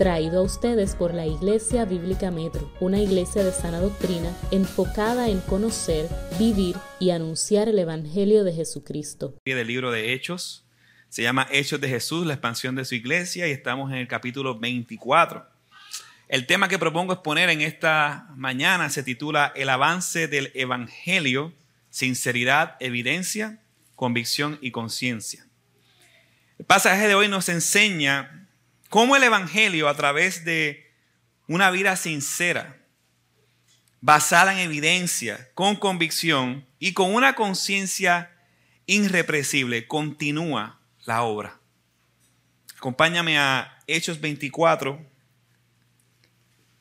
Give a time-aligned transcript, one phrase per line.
[0.00, 5.40] traído a ustedes por la Iglesia Bíblica Metro, una iglesia de sana doctrina enfocada en
[5.40, 9.34] conocer, vivir y anunciar el Evangelio de Jesucristo.
[9.44, 10.64] Del libro de Hechos,
[11.10, 14.58] se llama Hechos de Jesús, la expansión de su iglesia, y estamos en el capítulo
[14.58, 15.46] 24.
[16.28, 21.52] El tema que propongo exponer en esta mañana se titula El avance del Evangelio,
[21.90, 23.60] sinceridad, evidencia,
[23.96, 25.46] convicción y conciencia.
[26.58, 28.39] El pasaje de hoy nos enseña
[28.90, 30.92] cómo el Evangelio a través de
[31.46, 32.76] una vida sincera,
[34.02, 38.36] basada en evidencia, con convicción y con una conciencia
[38.86, 41.60] irrepresible, continúa la obra.
[42.76, 45.00] Acompáñame a Hechos 24,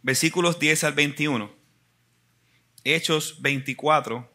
[0.01, 1.53] versículos 10 al 21.
[2.83, 4.27] Hechos 24,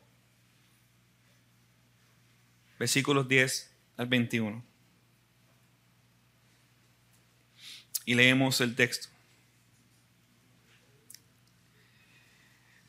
[2.78, 4.73] versículos 10 al 21.
[8.04, 9.08] Y leemos el texto.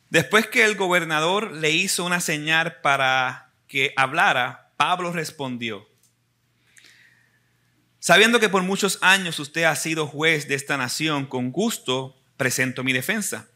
[0.09, 5.89] Después que el gobernador le hizo una señal para que hablara, Pablo respondió,
[7.99, 12.83] sabiendo que por muchos años usted ha sido juez de esta nación, con gusto presento
[12.83, 13.49] mi defensa,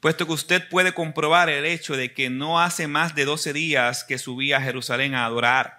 [0.00, 4.04] puesto que usted puede comprobar el hecho de que no hace más de 12 días
[4.04, 5.77] que subí a Jerusalén a adorar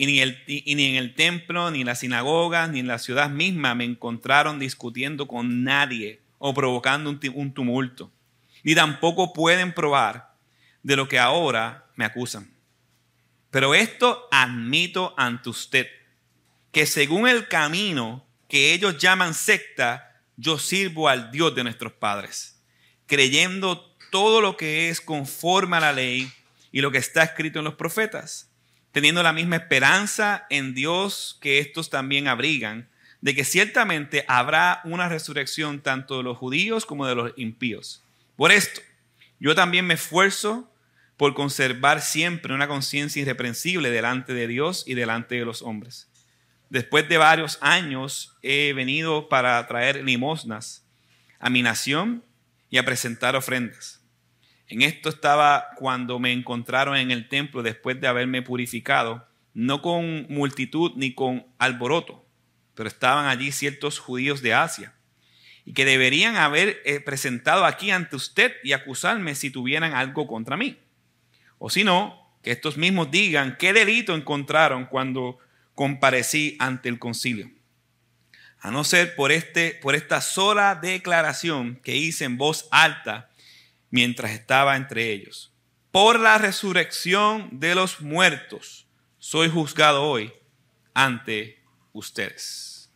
[0.00, 3.84] y ni, en el templo, ni en la sinagoga, ni en la ciudad misma me
[3.84, 8.10] encontraron discutiendo con nadie o provocando un, un tumulto.
[8.62, 10.36] Ni tampoco pueden probar
[10.82, 12.50] de lo que ahora me acusan.
[13.50, 15.86] Pero esto admito ante usted,
[16.72, 22.62] que según el camino que ellos llaman secta, yo sirvo al Dios de nuestros padres,
[23.04, 26.32] creyendo todo lo que es conforme a la ley
[26.72, 28.49] y lo que está escrito en los profetas
[28.92, 32.88] teniendo la misma esperanza en Dios que estos también abrigan,
[33.20, 38.02] de que ciertamente habrá una resurrección tanto de los judíos como de los impíos.
[38.36, 38.80] Por esto,
[39.38, 40.70] yo también me esfuerzo
[41.16, 46.08] por conservar siempre una conciencia irreprensible delante de Dios y delante de los hombres.
[46.70, 50.84] Después de varios años he venido para traer limosnas
[51.38, 52.24] a mi nación
[52.70, 53.99] y a presentar ofrendas.
[54.70, 60.26] En esto estaba cuando me encontraron en el templo después de haberme purificado, no con
[60.28, 62.24] multitud ni con alboroto,
[62.76, 64.94] pero estaban allí ciertos judíos de Asia
[65.64, 70.56] y que deberían haber eh, presentado aquí ante usted y acusarme si tuvieran algo contra
[70.56, 70.78] mí.
[71.58, 75.38] O si no, que estos mismos digan qué delito encontraron cuando
[75.74, 77.50] comparecí ante el concilio.
[78.60, 83.29] A no ser por, este, por esta sola declaración que hice en voz alta
[83.90, 85.52] mientras estaba entre ellos.
[85.90, 88.86] Por la resurrección de los muertos,
[89.18, 90.32] soy juzgado hoy
[90.94, 91.62] ante
[91.92, 92.90] ustedes.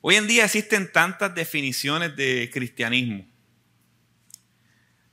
[0.00, 3.26] Hoy en día existen tantas definiciones de cristianismo.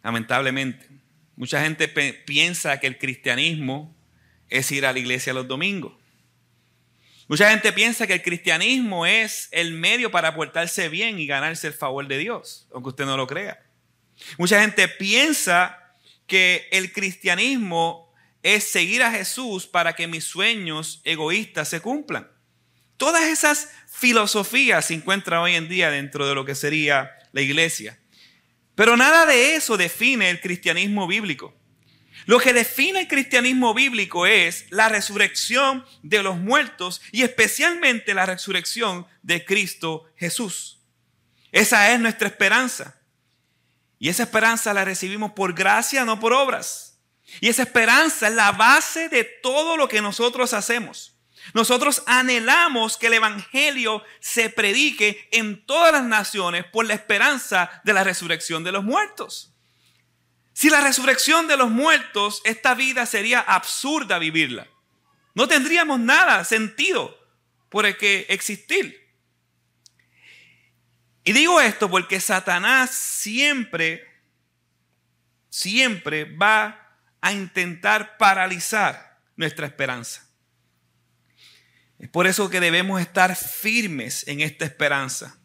[0.03, 0.88] Lamentablemente,
[1.36, 3.96] mucha gente piensa que el cristianismo
[4.50, 5.94] es ir a la iglesia los domingos.
[7.28, 11.74] Mucha gente piensa que el cristianismo es el medio para portarse bien y ganarse el
[11.74, 13.65] favor de Dios, aunque usted no lo crea.
[14.38, 15.94] Mucha gente piensa
[16.28, 22.30] que el cristianismo es seguir a Jesús para que mis sueños egoístas se cumplan.
[22.98, 28.00] Todas esas filosofías se encuentran hoy en día dentro de lo que sería la iglesia.
[28.75, 31.56] Pero nada de eso define el cristianismo bíblico.
[32.25, 38.25] Lo que define el cristianismo bíblico es la resurrección de los muertos y especialmente la
[38.25, 40.80] resurrección de Cristo Jesús.
[41.52, 43.00] Esa es nuestra esperanza.
[44.00, 47.00] Y esa esperanza la recibimos por gracia, no por obras.
[47.41, 51.16] Y esa esperanza es la base de todo lo que nosotros hacemos.
[51.53, 57.94] Nosotros anhelamos que el Evangelio se predique en todas las naciones por la esperanza de
[57.94, 59.53] la resurrección de los muertos.
[60.53, 64.67] Si la resurrección de los muertos, esta vida sería absurda vivirla.
[65.33, 67.19] No tendríamos nada sentido
[67.69, 69.05] por el que existir.
[71.25, 74.07] Y digo esto porque Satanás siempre,
[75.50, 80.24] siempre va a intentar paralizar nuestra esperanza.
[81.98, 85.39] Es por eso que debemos estar firmes en esta esperanza.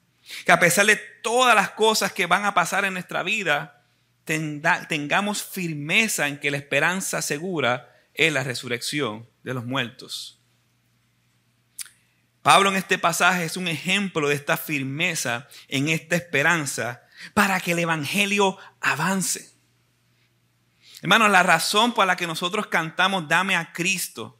[0.44, 3.82] Que a pesar de todas las cosas que van a pasar en nuestra vida,
[4.24, 10.39] tengamos firmeza en que la esperanza segura es la resurrección de los muertos.
[12.42, 17.02] Pablo en este pasaje es un ejemplo de esta firmeza en esta esperanza
[17.34, 19.50] para que el Evangelio avance.
[21.02, 24.38] Hermanos, la razón por la que nosotros cantamos Dame a Cristo,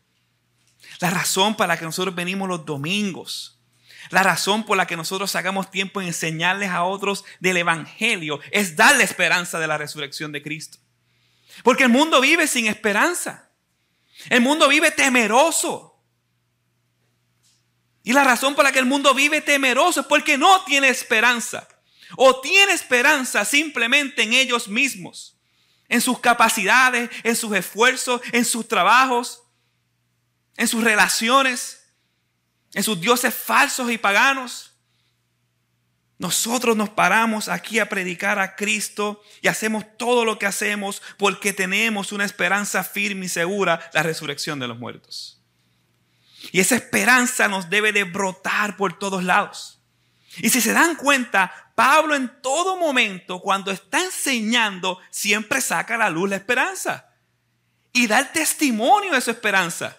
[1.00, 3.56] la razón para la que nosotros venimos los domingos,
[4.08, 8.74] La razón por la que nosotros sacamos tiempo en enseñarles a otros del Evangelio es
[8.74, 10.78] darle esperanza de la resurrección de Cristo.
[11.62, 13.50] Porque el mundo vive sin esperanza.
[14.30, 15.89] El mundo vive temeroso.
[18.10, 21.68] Y la razón por la que el mundo vive temeroso es porque no tiene esperanza.
[22.16, 25.36] O tiene esperanza simplemente en ellos mismos,
[25.88, 29.44] en sus capacidades, en sus esfuerzos, en sus trabajos,
[30.56, 31.84] en sus relaciones,
[32.74, 34.72] en sus dioses falsos y paganos.
[36.18, 41.52] Nosotros nos paramos aquí a predicar a Cristo y hacemos todo lo que hacemos porque
[41.52, 45.39] tenemos una esperanza firme y segura, la resurrección de los muertos.
[46.52, 49.80] Y esa esperanza nos debe de brotar por todos lados.
[50.38, 55.98] Y si se dan cuenta, Pablo en todo momento, cuando está enseñando, siempre saca a
[55.98, 57.06] la luz la esperanza
[57.92, 59.96] y da el testimonio de su esperanza.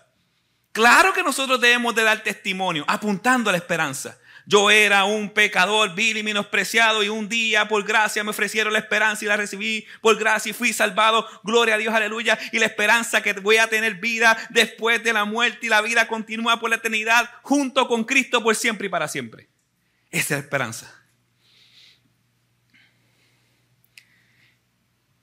[0.71, 4.17] Claro que nosotros debemos de dar testimonio apuntando a la esperanza.
[4.51, 8.79] Yo era un pecador vil y menospreciado y un día por gracia me ofrecieron la
[8.79, 11.25] esperanza y la recibí por gracia y fui salvado.
[11.45, 12.37] Gloria a Dios, aleluya.
[12.51, 16.05] Y la esperanza que voy a tener vida después de la muerte y la vida
[16.09, 19.47] continúa por la eternidad junto con Cristo por siempre y para siempre.
[20.09, 21.01] Esa es la esperanza.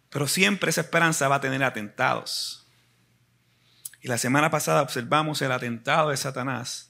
[0.08, 2.66] Pero siempre esa esperanza va a tener atentados.
[4.00, 6.88] Y la semana pasada observamos el atentado de Satanás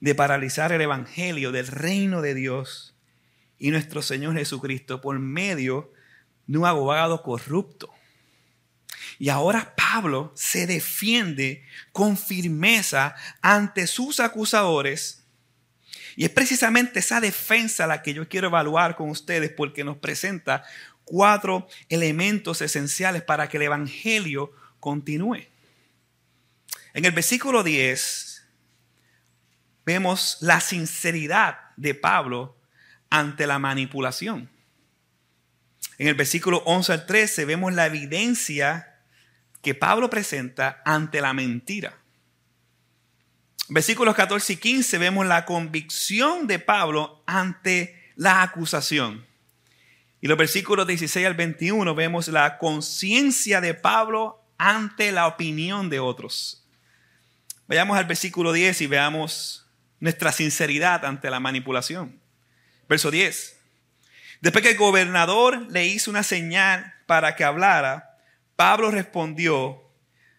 [0.00, 2.94] de paralizar el Evangelio del reino de Dios
[3.58, 5.92] y nuestro Señor Jesucristo por medio
[6.46, 7.90] de un abogado corrupto.
[9.18, 11.62] Y ahora Pablo se defiende
[11.92, 15.24] con firmeza ante sus acusadores.
[16.16, 20.64] Y es precisamente esa defensa la que yo quiero evaluar con ustedes porque nos presenta
[21.04, 25.46] cuatro elementos esenciales para que el Evangelio continúe.
[26.94, 28.29] En el versículo 10
[29.90, 32.56] vemos la sinceridad de Pablo
[33.10, 34.48] ante la manipulación.
[35.98, 39.00] En el versículo 11 al 13 vemos la evidencia
[39.62, 41.98] que Pablo presenta ante la mentira.
[43.68, 49.26] Versículos 14 y 15 vemos la convicción de Pablo ante la acusación.
[50.20, 55.98] Y los versículos 16 al 21 vemos la conciencia de Pablo ante la opinión de
[55.98, 56.64] otros.
[57.66, 59.59] Vayamos al versículo 10 y veamos
[60.00, 62.20] nuestra sinceridad ante la manipulación.
[62.88, 63.56] Verso 10.
[64.40, 68.16] Después que el gobernador le hizo una señal para que hablara,
[68.56, 69.82] Pablo respondió,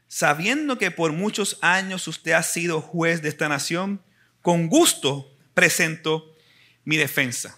[0.08, 4.02] sabiendo que por muchos años usted ha sido juez de esta nación,
[4.42, 6.36] con gusto presento
[6.84, 7.58] mi defensa.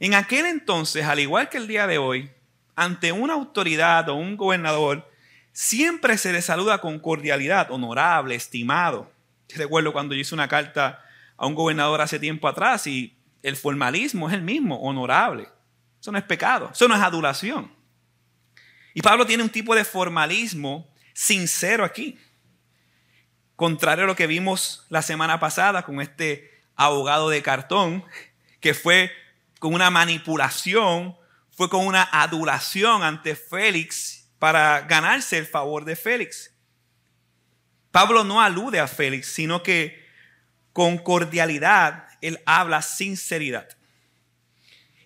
[0.00, 2.30] En aquel entonces, al igual que el día de hoy,
[2.74, 5.08] ante una autoridad o un gobernador,
[5.52, 9.10] siempre se le saluda con cordialidad, honorable, estimado.
[9.54, 11.03] Recuerdo cuando yo hice una carta
[11.36, 15.48] a un gobernador hace tiempo atrás y el formalismo es el mismo, honorable.
[16.00, 17.72] Eso no es pecado, eso no es adulación.
[18.94, 22.18] Y Pablo tiene un tipo de formalismo sincero aquí.
[23.56, 28.04] Contrario a lo que vimos la semana pasada con este abogado de cartón,
[28.60, 29.10] que fue
[29.58, 31.16] con una manipulación,
[31.50, 36.52] fue con una adulación ante Félix para ganarse el favor de Félix.
[37.90, 40.03] Pablo no alude a Félix, sino que
[40.74, 43.68] con cordialidad, Él habla sinceridad.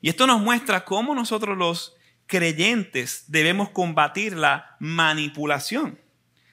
[0.00, 1.94] Y esto nos muestra cómo nosotros los
[2.26, 6.00] creyentes debemos combatir la manipulación.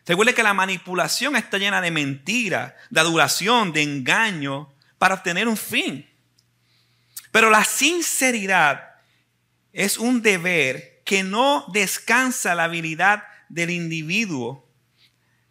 [0.06, 5.58] Recuerde que la manipulación está llena de mentira, de adulación, de engaño, para obtener un
[5.58, 6.08] fin.
[7.32, 8.96] Pero la sinceridad
[9.72, 14.70] es un deber que no descansa la habilidad del individuo,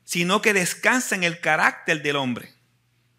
[0.04, 2.53] sino que descansa en el carácter del hombre.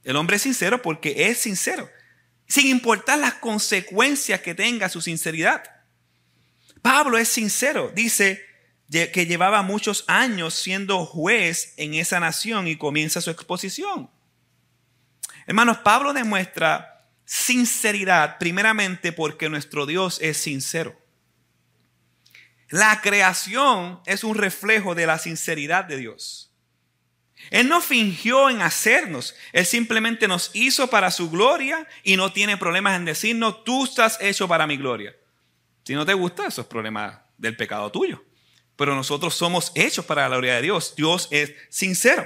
[0.06, 1.90] El hombre es sincero porque es sincero,
[2.48, 5.64] sin importar las consecuencias que tenga su sinceridad.
[6.82, 8.46] Pablo es sincero, dice
[8.90, 14.12] que llevaba muchos años siendo juez en esa nación y comienza su exposición.
[15.48, 20.96] Hermanos, Pablo demuestra sinceridad primeramente porque nuestro Dios es sincero.
[22.70, 26.45] La creación es un reflejo de la sinceridad de Dios.
[27.52, 32.58] Él no fingió en hacernos, Él simplemente nos hizo para su gloria y no tiene
[32.58, 35.16] problemas en decirnos, tú estás hecho para mi gloria.
[35.84, 38.24] Si no te gusta, eso es problema del pecado tuyo.
[38.76, 40.96] Pero nosotros somos hechos para la gloria de Dios.
[40.96, 42.26] Dios es sincero.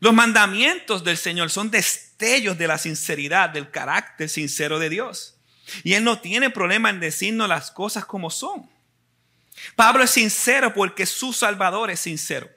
[0.00, 5.38] Los mandamientos del Señor son destellos de la sinceridad, del carácter sincero de Dios.
[5.82, 8.68] Y Él no tiene problema en decirnos las cosas como son.
[9.76, 12.50] Pablo es sincero porque su Salvador es sincero.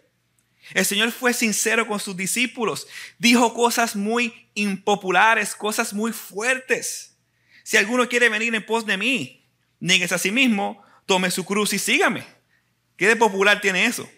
[0.73, 2.87] El Señor fue sincero con sus discípulos.
[3.17, 7.17] Dijo cosas muy impopulares, cosas muy fuertes.
[7.63, 9.45] Si alguno quiere venir en pos de mí,
[9.79, 12.25] niegues a sí mismo, tome su cruz y sígame.
[12.95, 14.09] ¿Qué de popular tiene eso?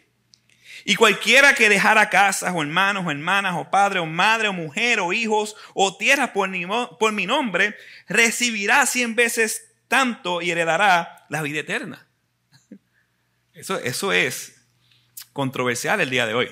[0.85, 4.99] Y cualquiera que dejara casas o hermanos o hermanas o padre o madre o mujer
[4.99, 6.49] o hijos o tierras por,
[6.97, 7.75] por mi nombre,
[8.07, 12.07] recibirá cien veces tanto y heredará la vida eterna.
[13.53, 14.58] Eso, eso es
[15.25, 16.51] controversial el día de hoy.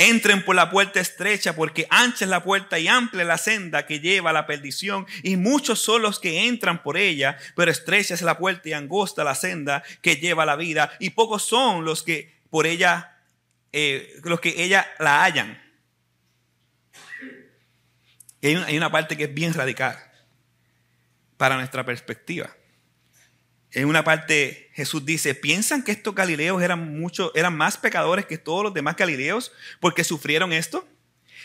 [0.00, 3.98] Entren por la puerta estrecha, porque ancha es la puerta y amplia la senda que
[3.98, 8.22] lleva a la perdición, y muchos son los que entran por ella, pero estrecha es
[8.22, 12.04] la puerta y angosta la senda que lleva a la vida, y pocos son los
[12.04, 13.18] que por ella,
[13.72, 15.60] eh, los que ella la hallan.
[18.40, 19.98] hay una parte que es bien radical
[21.36, 22.54] para nuestra perspectiva.
[23.72, 28.38] En una parte Jesús dice, ¿piensan que estos galileos eran, mucho, eran más pecadores que
[28.38, 30.88] todos los demás galileos porque sufrieron esto?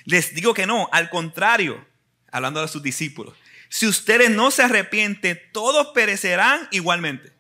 [0.06, 1.86] Les digo que no, al contrario,
[2.32, 3.36] hablando a sus discípulos,
[3.70, 7.34] si ustedes no se arrepienten, todos perecerán igualmente.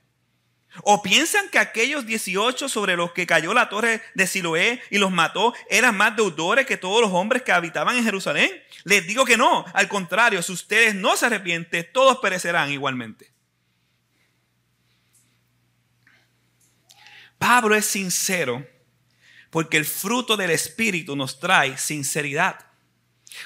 [0.81, 5.11] ¿O piensan que aquellos 18 sobre los que cayó la torre de Siloé y los
[5.11, 8.51] mató eran más deudores que todos los hombres que habitaban en Jerusalén?
[8.83, 13.32] Les digo que no, al contrario, si ustedes no se arrepienten, todos perecerán igualmente.
[17.43, 18.65] Pablo es sincero
[19.49, 22.57] porque el fruto del Espíritu nos trae sinceridad.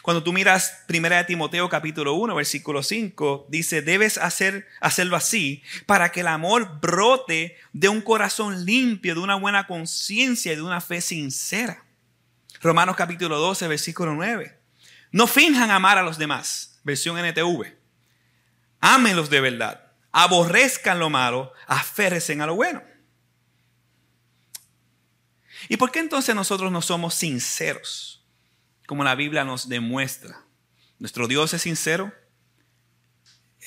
[0.04, 6.12] Cuando tú miras 1 Timoteo capítulo 1, versículo 5, dice, debes hacer, hacerlo así para
[6.12, 10.80] que el amor brote de un corazón limpio, de una buena conciencia y de una
[10.80, 11.84] fe sincera.
[12.62, 14.60] Romanos capítulo 12, versículo 9.
[15.12, 17.76] No finjan amar a los demás, versión NTV.
[18.80, 22.84] Ámenlos de verdad, aborrezcan lo malo, aférrense a lo bueno.
[25.70, 28.24] ¿Y por qué entonces nosotros no somos sinceros?
[28.86, 30.44] Como la Biblia nos demuestra.
[31.00, 32.14] Nuestro Dios es sincero.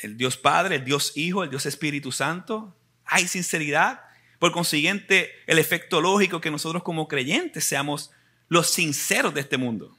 [0.02, 2.76] El Dios Padre, el Dios Hijo, el Dios Espíritu Santo.
[3.04, 4.00] Hay sinceridad.
[4.38, 8.10] Por consiguiente, el efecto lógico que nosotros como creyentes seamos
[8.48, 9.96] los sinceros de este mundo.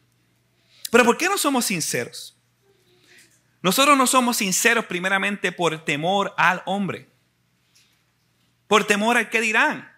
[0.91, 2.35] Pero ¿por qué no somos sinceros?
[3.61, 7.09] Nosotros no somos sinceros primeramente por temor al hombre.
[8.67, 9.90] Por temor al que dirán.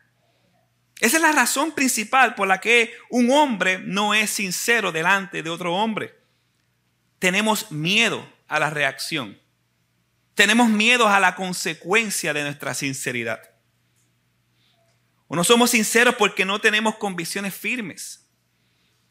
[1.00, 5.50] Esa es la razón principal por la que un hombre no es sincero delante de
[5.50, 6.16] otro hombre.
[7.20, 9.40] Tenemos miedo a la reacción.
[10.36, 13.42] Tenemos miedo a la consecuencia de nuestra sinceridad.
[15.28, 18.28] O no somos sinceros porque no tenemos convicciones firmes.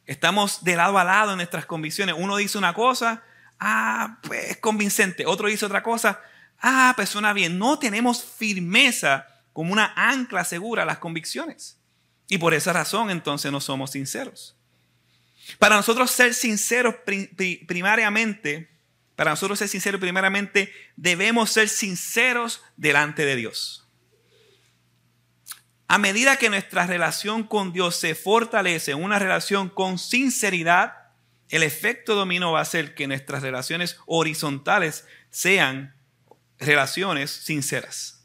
[0.06, 2.14] Estamos de lado a lado en nuestras convicciones.
[2.18, 3.22] Uno dice una cosa,
[3.58, 5.26] ah, pues es convincente.
[5.26, 6.20] Otro dice otra cosa,
[6.60, 7.58] ah, pues suena bien.
[7.58, 11.78] No tenemos firmeza como una ancla segura a las convicciones.
[12.28, 14.56] Y por esa razón entonces no somos sinceros.
[15.58, 16.94] Para nosotros ser sinceros
[17.66, 18.70] primariamente,
[19.16, 23.86] para nosotros ser sinceros primeramente, debemos ser sinceros delante de Dios.
[25.88, 30.94] A medida que nuestra relación con Dios se fortalece, una relación con sinceridad,
[31.50, 35.94] el efecto dominó va a ser que nuestras relaciones horizontales sean
[36.58, 38.21] relaciones sinceras.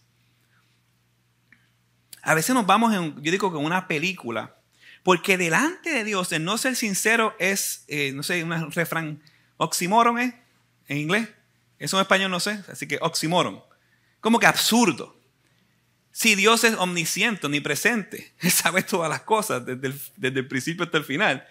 [2.27, 4.57] A veces nos vamos, en, yo digo que en una película,
[5.01, 9.23] porque delante de Dios el no ser sincero es, eh, no sé, un refrán,
[9.55, 10.37] oxímoron ¿eh?
[10.89, 11.29] en inglés.
[11.79, 13.63] Eso en español no sé, así que oxímoron.
[14.19, 15.17] Como que absurdo.
[16.11, 20.83] Si Dios es omnisciente, omnipresente, Él sabe todas las cosas desde el, desde el principio
[20.83, 21.47] hasta el final.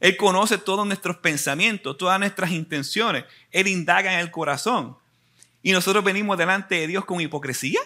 [0.00, 3.26] Él conoce todos nuestros pensamientos, todas nuestras intenciones.
[3.50, 4.96] Él indaga en el corazón.
[5.62, 7.80] Y nosotros venimos delante de Dios con hipocresía.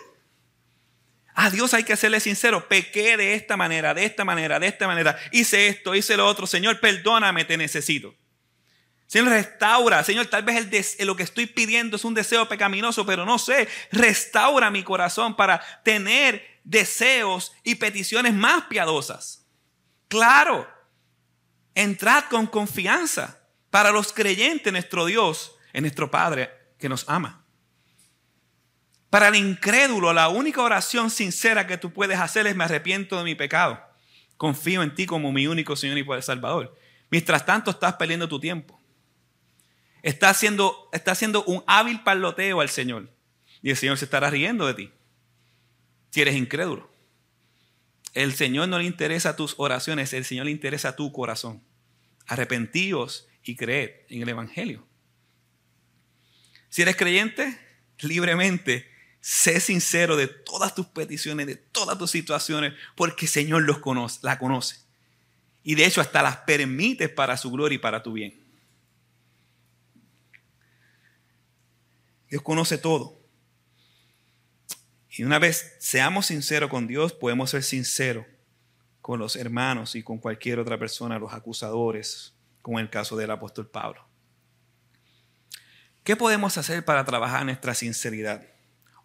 [1.40, 2.66] A Dios hay que serle sincero.
[2.66, 5.16] Pequé de esta manera, de esta manera, de esta manera.
[5.30, 6.48] Hice esto, hice lo otro.
[6.48, 8.12] Señor, perdóname, te necesito.
[9.06, 10.02] Señor, restaura.
[10.02, 13.68] Señor, tal vez el lo que estoy pidiendo es un deseo pecaminoso, pero no sé.
[13.92, 19.46] Restaura mi corazón para tener deseos y peticiones más piadosas.
[20.08, 20.68] Claro,
[21.76, 23.38] entrad con confianza
[23.70, 27.44] para los creyentes, nuestro Dios, en nuestro Padre que nos ama.
[29.10, 33.24] Para el incrédulo, la única oración sincera que tú puedes hacer es me arrepiento de
[33.24, 33.80] mi pecado.
[34.36, 36.78] Confío en ti como mi único Señor y Salvador.
[37.10, 38.78] Mientras tanto estás perdiendo tu tiempo.
[40.02, 43.10] Estás haciendo, estás haciendo un hábil parloteo al Señor.
[43.62, 44.92] Y el Señor se estará riendo de ti.
[46.10, 46.90] Si eres incrédulo.
[48.14, 51.62] El Señor no le interesa tus oraciones, el Señor le interesa tu corazón.
[52.26, 54.86] Arrepentíos y creed en el Evangelio.
[56.68, 57.58] Si eres creyente,
[58.00, 58.97] libremente
[59.30, 64.20] Sé sincero de todas tus peticiones, de todas tus situaciones, porque el Señor los conoce,
[64.22, 64.76] la conoce.
[65.62, 68.42] Y de hecho hasta las permites para su gloria y para tu bien.
[72.30, 73.20] Dios conoce todo.
[75.10, 78.24] Y una vez seamos sinceros con Dios, podemos ser sinceros
[79.02, 82.32] con los hermanos y con cualquier otra persona, los acusadores,
[82.62, 84.08] como en el caso del apóstol Pablo.
[86.02, 88.57] ¿Qué podemos hacer para trabajar nuestra sinceridad?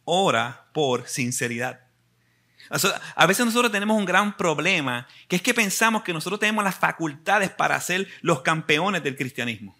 [0.05, 1.83] Ora por sinceridad.
[3.15, 6.75] A veces nosotros tenemos un gran problema, que es que pensamos que nosotros tenemos las
[6.75, 9.77] facultades para ser los campeones del cristianismo.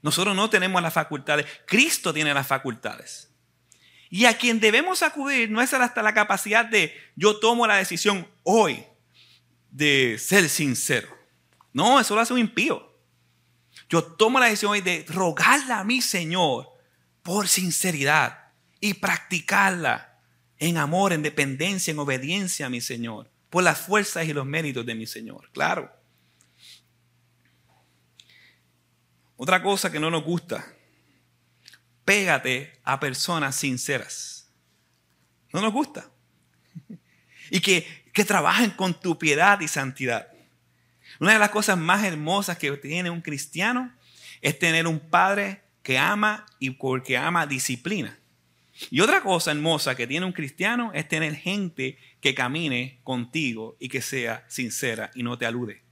[0.00, 3.30] Nosotros no tenemos las facultades, Cristo tiene las facultades.
[4.10, 8.28] Y a quien debemos acudir no es hasta la capacidad de yo tomo la decisión
[8.42, 8.84] hoy
[9.70, 11.08] de ser sincero.
[11.72, 12.94] No, eso lo hace un impío.
[13.88, 16.68] Yo tomo la decisión hoy de rogarle a mi Señor
[17.22, 18.43] por sinceridad
[18.84, 20.20] y practicarla
[20.58, 24.84] en amor, en dependencia, en obediencia a mi Señor, por las fuerzas y los méritos
[24.84, 25.48] de mi Señor.
[25.52, 25.90] Claro.
[29.38, 30.66] Otra cosa que no nos gusta
[32.04, 34.50] pégate a personas sinceras.
[35.50, 36.10] No nos gusta.
[37.48, 40.28] Y que, que trabajen con tu piedad y santidad.
[41.20, 43.94] Una de las cosas más hermosas que tiene un cristiano
[44.42, 48.18] es tener un padre que ama y porque ama disciplina.
[48.90, 53.88] Y otra cosa hermosa que tiene un cristiano es tener gente que camine contigo y
[53.88, 55.82] que sea sincera y no te alude.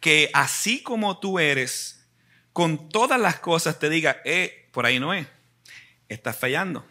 [0.00, 2.08] Que así como tú eres,
[2.52, 5.26] con todas las cosas te diga, eh, por ahí no es.
[6.08, 6.86] Estás fallando.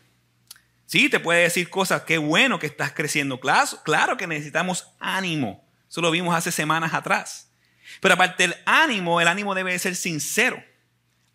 [0.85, 3.39] Sí, te puede decir cosas, qué bueno que estás creciendo.
[3.39, 5.67] Claro, claro que necesitamos ánimo.
[5.89, 7.51] Eso lo vimos hace semanas atrás.
[7.99, 10.63] Pero aparte del ánimo, el ánimo debe ser sincero.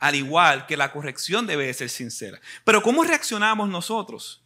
[0.05, 2.41] Al igual que la corrección debe ser sincera.
[2.65, 4.43] Pero ¿cómo reaccionamos nosotros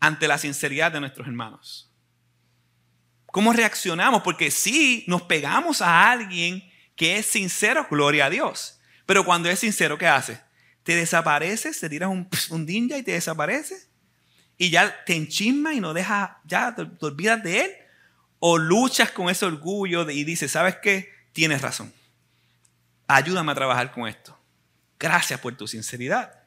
[0.00, 1.90] ante la sinceridad de nuestros hermanos?
[3.26, 4.22] ¿Cómo reaccionamos?
[4.22, 8.80] Porque si nos pegamos a alguien que es sincero, gloria a Dios.
[9.06, 10.40] Pero cuando es sincero, ¿qué hace?
[10.88, 13.90] te desapareces, te tiras un, un ninja y te desapareces.
[14.56, 17.70] Y ya te enchismas y no dejas, ya te, olvidas de él.
[18.38, 21.12] O luchas con ese orgullo y dices, ¿sabes qué?
[21.34, 21.92] Tienes razón.
[23.06, 24.37] Ayúdame a trabajar con esto.
[24.98, 26.44] Gracias por tu sinceridad.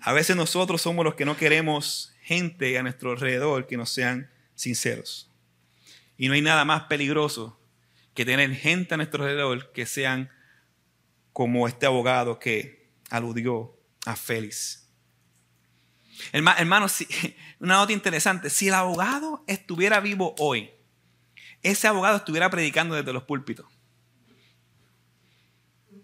[0.00, 4.30] A veces nosotros somos los que no queremos gente a nuestro alrededor que no sean
[4.54, 5.30] sinceros.
[6.16, 7.60] Y no hay nada más peligroso
[8.14, 10.30] que tener gente a nuestro alrededor que sean
[11.32, 14.88] como este abogado que aludió a Félix.
[16.32, 16.86] Hermano,
[17.60, 20.70] una nota interesante, si el abogado estuviera vivo hoy,
[21.62, 23.66] ese abogado estuviera predicando desde los púlpitos.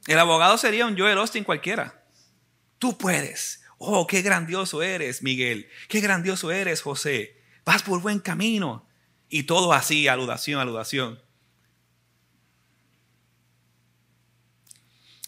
[0.07, 2.05] El abogado sería un Joel Austin cualquiera.
[2.79, 3.63] Tú puedes.
[3.79, 5.69] Oh, qué grandioso eres, Miguel.
[5.89, 7.43] Qué grandioso eres, José.
[7.65, 8.87] Vas por buen camino.
[9.29, 11.21] Y todo así, aludación, aludación.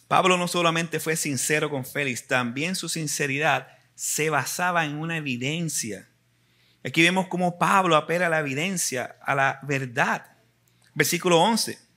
[0.07, 6.09] Pablo no solamente fue sincero con Félix, también su sinceridad se basaba en una evidencia.
[6.83, 10.25] Aquí vemos cómo Pablo apela a la evidencia, a la verdad.
[10.95, 11.88] Versículo 11.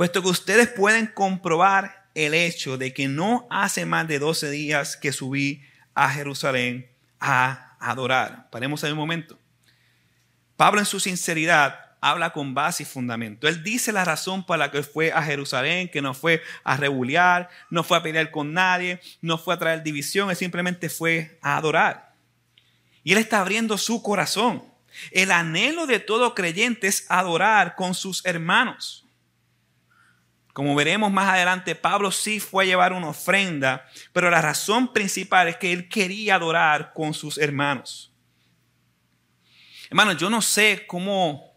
[0.00, 4.96] Puesto que ustedes pueden comprobar el hecho de que no hace más de 12 días
[4.96, 8.48] que subí a Jerusalén a adorar.
[8.48, 9.38] Paremos ahí un momento.
[10.56, 13.46] Pablo en su sinceridad habla con base y fundamento.
[13.46, 17.50] Él dice la razón para la que fue a Jerusalén, que no fue a rebuliar,
[17.68, 21.58] no fue a pelear con nadie, no fue a traer división, él simplemente fue a
[21.58, 22.14] adorar.
[23.04, 24.64] Y él está abriendo su corazón.
[25.10, 29.04] El anhelo de todo creyente es adorar con sus hermanos.
[30.52, 35.48] Como veremos más adelante, Pablo sí fue a llevar una ofrenda, pero la razón principal
[35.48, 38.12] es que él quería adorar con sus hermanos.
[39.88, 41.50] Hermanos, yo no sé cómo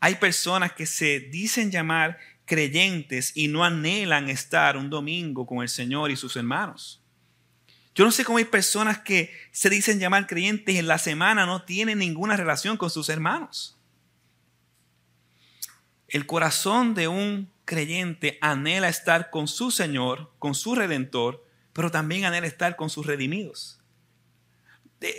[0.00, 5.68] hay personas que se dicen llamar creyentes y no anhelan estar un domingo con el
[5.68, 7.02] Señor y sus hermanos.
[7.94, 11.46] Yo no sé cómo hay personas que se dicen llamar creyentes y en la semana
[11.46, 13.76] no tienen ninguna relación con sus hermanos.
[16.06, 22.24] El corazón de un creyente anhela estar con su Señor, con su Redentor, pero también
[22.24, 23.78] anhela estar con sus redimidos.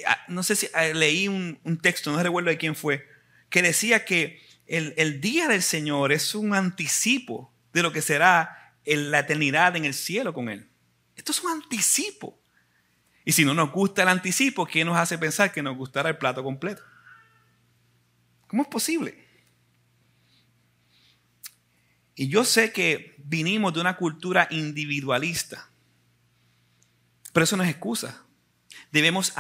[0.07, 3.07] Ah, no sé si ah, leí un, texto, no recuerdo de quién fue,
[3.51, 9.12] que decía que el, día del Señor es un anticipo de lo que será en
[9.12, 10.67] la eternidad en el cielo con Él.
[11.15, 12.41] Esto es un anticipo.
[13.25, 16.17] Y si no nos gusta el anticipo, ¿qué nos hace pensar que nos gustará el
[16.17, 16.81] plato completo?
[18.47, 19.29] ¿Cómo es posible?
[22.19, 25.69] Y yo sé que vinimos de una cultura individualista,
[27.32, 28.25] pero eso no es excusa.
[28.91, 29.32] Debemos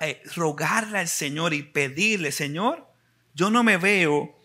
[0.00, 2.90] eh, rogarle al Señor y pedirle, Señor,
[3.34, 4.40] yo no me veo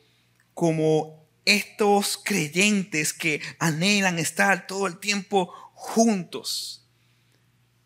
[0.53, 6.85] como estos creyentes que anhelan estar todo el tiempo juntos.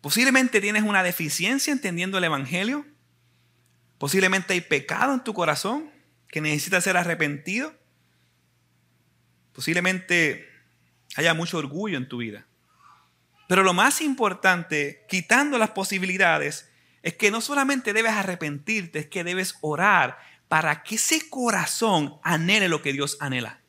[0.00, 2.84] Posiblemente tienes una deficiencia entendiendo el Evangelio.
[3.98, 5.88] Posiblemente hay pecado en tu corazón
[6.26, 7.83] que necesita ser arrepentido.
[9.54, 10.48] Posiblemente
[11.16, 12.46] haya mucho orgullo en tu vida.
[13.48, 16.68] Pero lo más importante, quitando las posibilidades,
[17.02, 22.68] es que no solamente debes arrepentirte, es que debes orar para que ese corazón anhele
[22.68, 23.60] lo que Dios anhela.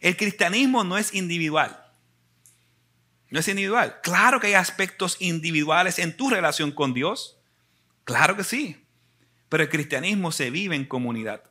[0.00, 1.82] El cristianismo no es individual.
[3.30, 4.00] No es individual.
[4.02, 7.38] Claro que hay aspectos individuales en tu relación con Dios.
[8.04, 8.84] Claro que sí.
[9.48, 11.42] Pero el cristianismo se vive en comunidad.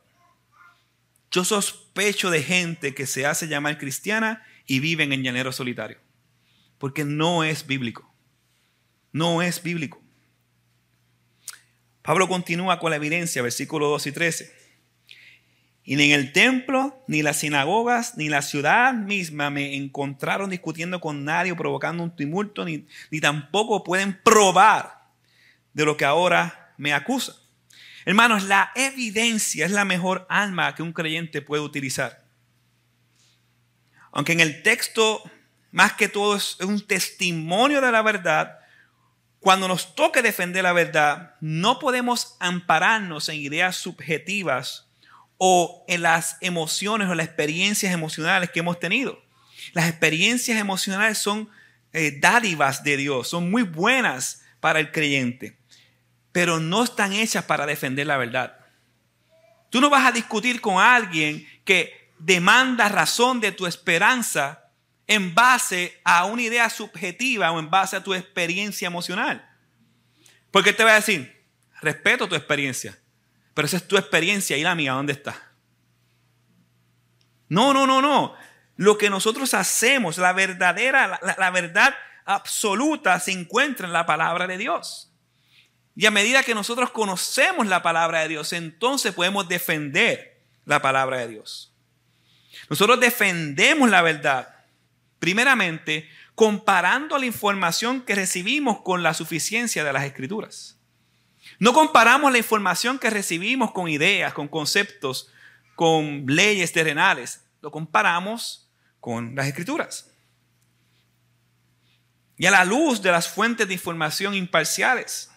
[1.34, 5.98] Yo sospecho de gente que se hace llamar cristiana y viven en llanero solitario.
[6.78, 8.08] Porque no es bíblico.
[9.10, 10.00] No es bíblico.
[12.02, 14.54] Pablo continúa con la evidencia, versículos 2 y 13.
[15.82, 21.00] Y ni en el templo, ni las sinagogas, ni la ciudad misma me encontraron discutiendo
[21.00, 25.08] con nadie o provocando un tumulto, ni, ni tampoco pueden probar
[25.72, 27.34] de lo que ahora me acusa.
[28.04, 32.24] Hermanos, la evidencia es la mejor alma que un creyente puede utilizar.
[34.12, 35.22] Aunque en el texto,
[35.70, 38.58] más que todo, es un testimonio de la verdad,
[39.40, 44.88] cuando nos toque defender la verdad, no podemos ampararnos en ideas subjetivas
[45.36, 49.22] o en las emociones o las experiencias emocionales que hemos tenido.
[49.72, 51.50] Las experiencias emocionales son
[51.92, 55.58] eh, dádivas de Dios, son muy buenas para el creyente,
[56.34, 58.58] pero no están hechas para defender la verdad.
[59.70, 64.64] Tú no vas a discutir con alguien que demanda razón de tu esperanza
[65.06, 69.48] en base a una idea subjetiva o en base a tu experiencia emocional.
[70.50, 71.40] Porque te va a decir,
[71.80, 72.98] respeto tu experiencia,
[73.54, 75.52] pero esa es tu experiencia y la mía, ¿dónde está?
[77.48, 78.34] No, no, no, no.
[78.74, 81.94] Lo que nosotros hacemos, la verdadera, la, la verdad
[82.24, 85.13] absoluta se encuentra en la palabra de Dios.
[85.96, 91.18] Y a medida que nosotros conocemos la palabra de Dios, entonces podemos defender la palabra
[91.18, 91.72] de Dios.
[92.68, 94.54] Nosotros defendemos la verdad
[95.24, 100.76] Primeramente, comparando la información que recibimos con la suficiencia de las escrituras.
[101.58, 105.30] No comparamos la información que recibimos con ideas, con conceptos,
[105.76, 107.42] con leyes terrenales.
[107.62, 108.68] Lo comparamos
[109.00, 110.10] con las escrituras.
[112.36, 115.30] Y a la luz de las fuentes de información imparciales.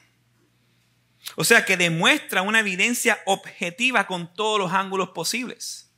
[1.36, 5.92] O sea, que demuestra una evidencia objetiva con todos los ángulos posibles.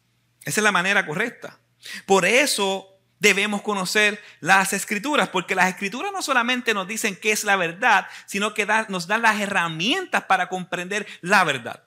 [0.43, 1.59] Esa es la manera correcta.
[2.05, 7.43] Por eso debemos conocer las escrituras, porque las escrituras no solamente nos dicen qué es
[7.43, 11.83] la verdad, sino que nos dan las herramientas para comprender la verdad,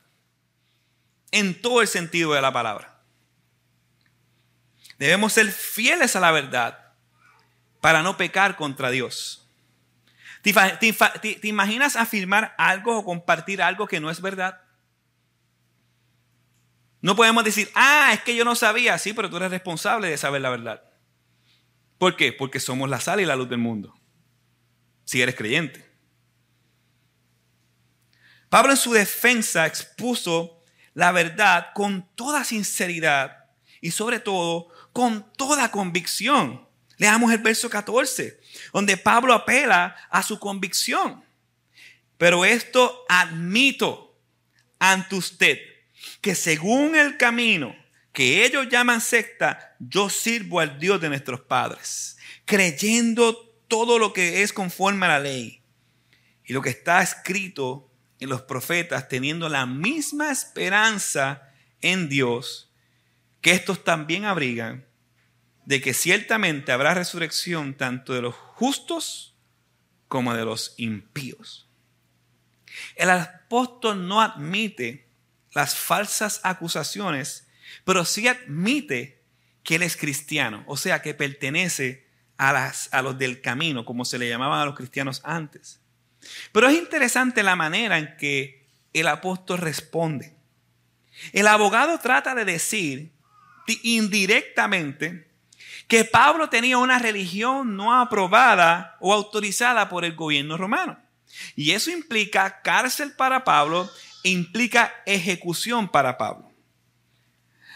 [1.31, 3.01] en todo el sentido de la palabra.
[4.99, 6.79] Debemos ser fieles a la verdad
[7.81, 9.42] para no pecar contra Dios.
[10.43, 14.61] ¿Te, imaginas afirmar algo o compartir algo que no es verdad?
[17.01, 20.19] No podemos decir, ah, es que yo no sabía, sí, pero tú eres responsable de
[20.19, 20.83] saber la verdad.
[21.99, 22.33] ¿Por qué?
[22.33, 23.95] Porque somos la sal y la luz del mundo.
[25.05, 25.89] Si eres creyente.
[28.49, 30.63] Pablo en su defensa expuso
[30.95, 33.47] la verdad con toda sinceridad
[33.81, 36.69] y sobre todo con toda convicción.
[36.99, 38.41] Leamos el verso 14,
[38.73, 41.25] donde Pablo apela a su convicción.
[42.19, 44.17] Pero esto admito
[44.79, 45.59] ante usted,
[46.21, 47.77] que según el camino
[48.13, 53.35] que ellos llaman secta, yo sirvo al Dios de nuestros padres, creyendo
[53.69, 55.63] todo lo que es conforme a la ley
[56.45, 61.43] y lo que está escrito en los profetas, teniendo la misma esperanza
[61.81, 62.71] en Dios,
[63.41, 64.87] que estos también abrigan,
[65.65, 69.37] de que ciertamente habrá resurrección tanto de los justos
[70.09, 71.69] como de los impíos.
[72.97, 75.09] El apóstol no admite
[75.53, 77.47] las falsas acusaciones
[77.85, 79.23] pero sí admite
[79.63, 84.05] que él es cristiano, o sea, que pertenece a, las, a los del camino, como
[84.05, 85.81] se le llamaban a los cristianos antes.
[86.53, 90.35] Pero es interesante la manera en que el apóstol responde.
[91.33, 93.13] El abogado trata de decir
[93.83, 95.31] indirectamente
[95.93, 100.99] que Pablo tenía una religión no aprobada o autorizada por el gobierno romano.
[101.55, 103.91] Y eso implica cárcel para Pablo,
[104.23, 106.51] implica ejecución para Pablo.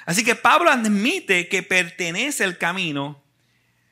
[0.07, 3.23] Así que Pablo admite que pertenece al camino,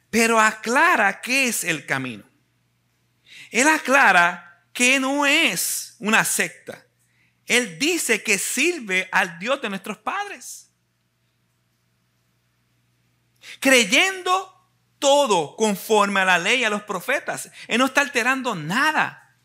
[0.08, 2.24] pero aclara qué es el camino.
[3.50, 6.82] Él aclara que no es una secta.
[7.44, 10.63] Él dice que sirve al Dios de nuestros padres.
[13.64, 14.52] Creyendo
[14.98, 17.50] todo conforme a la ley y a los profetas.
[17.66, 19.38] Él no está alterando nada.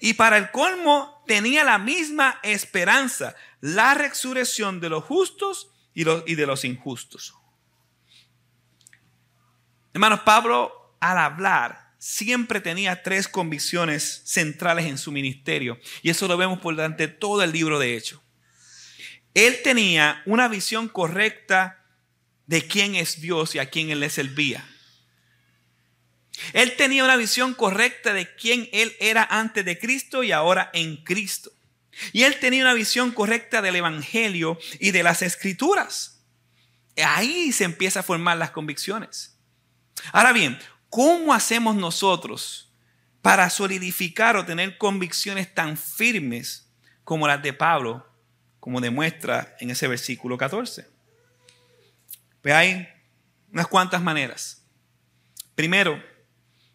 [0.00, 6.46] Y para el colmo tenía la misma esperanza, la resurrección de los justos y, de
[6.46, 7.34] los injustos.
[9.92, 15.78] Hermanos, Pablo al hablar siempre tenía tres convicciones centrales en su ministerio.
[16.00, 18.22] Y eso lo vemos por durante todo el libro de Hechos.
[19.34, 21.83] Él tenía una visión correcta
[22.46, 24.68] de quién es Dios y a quién Él le servía.
[26.52, 30.96] Él tenía una visión correcta de quién Él era antes de Cristo y ahora en
[31.04, 31.50] Cristo.
[32.12, 36.22] Y Él tenía una visión correcta del Evangelio y de las Escrituras.
[36.96, 39.36] Ahí se empieza a formar las convicciones.
[40.12, 40.58] Ahora bien,
[40.90, 42.72] ¿cómo hacemos nosotros
[43.22, 46.68] para solidificar o tener convicciones tan firmes
[47.04, 48.06] como las de Pablo,
[48.60, 50.93] como demuestra en ese versículo 14?
[52.44, 52.86] Pues hay
[53.50, 54.64] unas cuantas maneras.
[55.56, 56.00] Primero,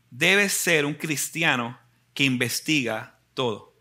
[0.10, 1.79] debes ser un cristiano
[2.13, 3.79] que investiga todo.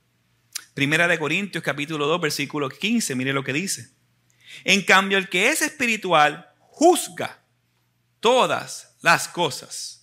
[0.75, 3.91] Primera de Corintios capítulo 2 versículo 15, mire lo que dice.
[4.63, 7.43] En cambio, el que es espiritual juzga
[8.21, 9.99] todas las cosas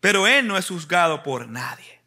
[0.00, 2.00] pero Él no es juzgado por nadie.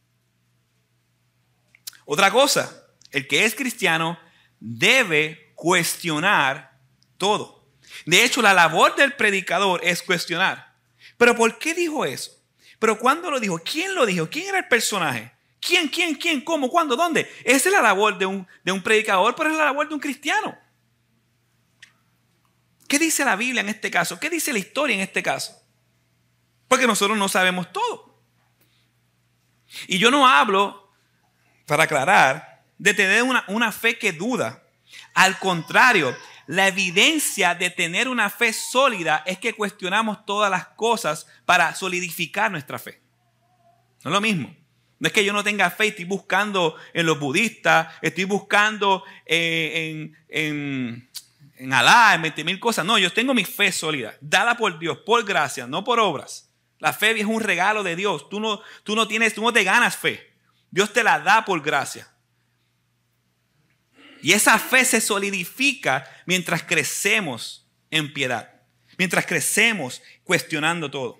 [2.05, 4.17] Otra cosa, el que es cristiano
[4.59, 6.79] debe cuestionar
[7.17, 7.60] todo.
[8.05, 10.75] De hecho, la labor del predicador es cuestionar.
[11.17, 12.31] Pero ¿por qué dijo eso?
[12.79, 13.59] ¿Pero cuándo lo dijo?
[13.59, 14.29] ¿Quién lo dijo?
[14.29, 15.31] ¿Quién era el personaje?
[15.59, 17.31] ¿Quién, quién, quién, cómo, cuándo, dónde?
[17.43, 19.99] Esa es la labor de un, de un predicador, pero es la labor de un
[19.99, 20.57] cristiano.
[22.87, 24.19] ¿Qué dice la Biblia en este caso?
[24.19, 25.55] ¿Qué dice la historia en este caso?
[26.67, 28.19] Porque nosotros no sabemos todo.
[29.87, 30.91] Y yo no hablo,
[31.67, 34.63] para aclarar, de tener una, una fe que duda.
[35.13, 41.27] Al contrario, la evidencia de tener una fe sólida es que cuestionamos todas las cosas
[41.45, 43.01] para solidificar nuestra fe.
[44.03, 44.55] No es lo mismo.
[44.99, 49.89] No es que yo no tenga fe estoy buscando en los budistas, estoy buscando eh,
[49.89, 51.09] en, en,
[51.55, 52.85] en Alá, en 20 mil cosas.
[52.85, 56.51] No, yo tengo mi fe sólida, dada por Dios, por gracia, no por obras.
[56.77, 58.29] La fe es un regalo de Dios.
[58.29, 60.35] Tú no, tú no tienes, tú no te ganas fe.
[60.69, 62.10] Dios te la da por gracia.
[64.21, 68.61] Y esa fe se solidifica mientras crecemos en piedad,
[68.97, 71.19] mientras crecemos cuestionando todo.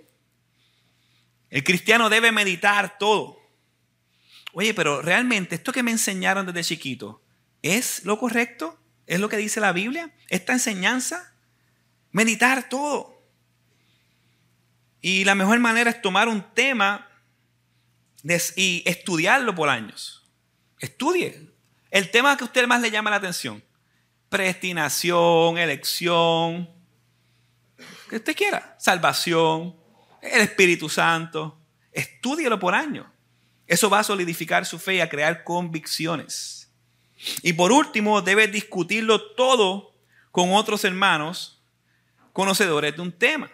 [1.49, 3.39] El cristiano debe meditar todo.
[4.53, 7.21] Oye, pero realmente esto que me enseñaron desde chiquito,
[7.61, 8.79] ¿es lo correcto?
[9.07, 10.13] ¿Es lo que dice la Biblia?
[10.29, 11.33] ¿Esta enseñanza?
[12.11, 13.21] Meditar todo.
[15.01, 17.09] Y la mejor manera es tomar un tema
[18.55, 20.29] y estudiarlo por años.
[20.79, 21.50] Estudie.
[21.91, 23.61] El tema que a usted más le llama la atención.
[24.29, 26.69] Predestinación, elección,
[28.09, 28.75] que usted quiera.
[28.79, 29.75] Salvación,
[30.21, 31.59] el Espíritu Santo.
[31.91, 33.05] Estúdielo por años.
[33.67, 36.71] Eso va a solidificar su fe y a crear convicciones.
[37.41, 39.93] Y por último, debe discutirlo todo
[40.31, 41.61] con otros hermanos
[42.31, 43.51] conocedores de un tema.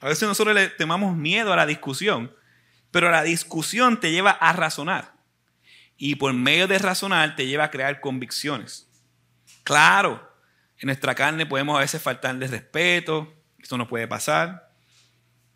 [0.00, 2.32] A veces nosotros le temamos miedo a la discusión,
[2.92, 5.15] pero la discusión te lleva a razonar.
[5.96, 8.88] Y por medio de razonar te lleva a crear convicciones.
[9.64, 10.30] Claro,
[10.78, 14.70] en nuestra carne podemos a veces faltarle respeto, esto no puede pasar,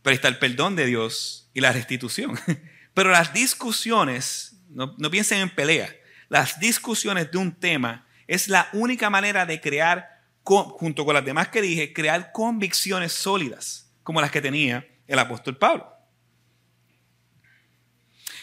[0.03, 2.39] pero está el perdón de Dios y la restitución.
[2.93, 5.95] Pero las discusiones, no, no piensen en pelea,
[6.29, 11.49] las discusiones de un tema es la única manera de crear, junto con las demás
[11.49, 16.00] que dije, crear convicciones sólidas como las que tenía el apóstol Pablo.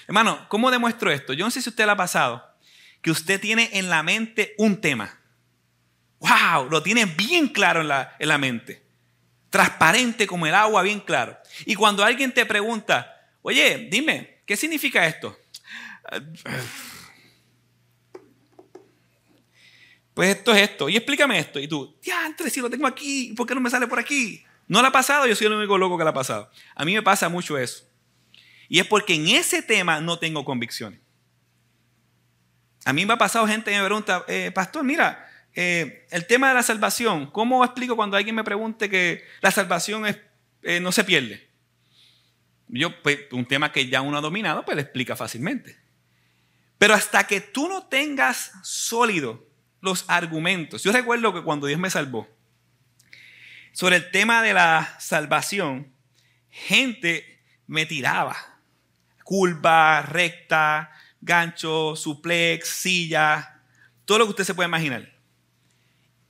[0.08, 1.34] Hermano, ¿cómo demuestro esto?
[1.34, 2.44] Yo no sé si usted lo ha pasado,
[3.02, 5.20] que usted tiene en la mente un tema.
[6.20, 6.70] ¡Wow!
[6.70, 8.84] Lo tiene bien claro en la, en la mente.
[9.50, 11.38] Transparente como el agua, bien claro.
[11.66, 15.38] Y cuando alguien te pregunta, oye, dime, ¿qué significa esto?
[20.14, 20.90] Pues esto es esto.
[20.90, 21.60] Y explícame esto.
[21.60, 24.44] Y tú, ya, entre si lo tengo aquí, ¿por qué no me sale por aquí?
[24.68, 25.28] ¿No le ha pasado?
[25.28, 26.50] Yo soy el único loco que le ha pasado.
[26.76, 27.87] A mí me pasa mucho eso.
[28.70, 31.00] Y es porque en ese tema no tengo convicciones.
[32.86, 36.50] A mí me ha pasado gente que me pregunta, eh, pastor, mira, eh, el tema
[36.50, 41.04] de la salvación, ¿cómo explico cuando alguien me pregunte que la salvación eh, no se
[41.04, 41.50] pierde?
[42.68, 45.78] Yo, pues, un tema que ya uno ha dominado, pues le explica fácilmente.
[46.78, 49.46] Pero hasta que tú no tengas sólido
[49.82, 52.28] los argumentos, yo recuerdo que cuando Dios me salvó,
[53.72, 55.94] sobre el tema de la salvación,
[56.50, 58.57] gente me tiraba.
[59.28, 63.62] Curva, recta, gancho, suplex, silla,
[64.06, 65.12] todo lo que usted se puede imaginar.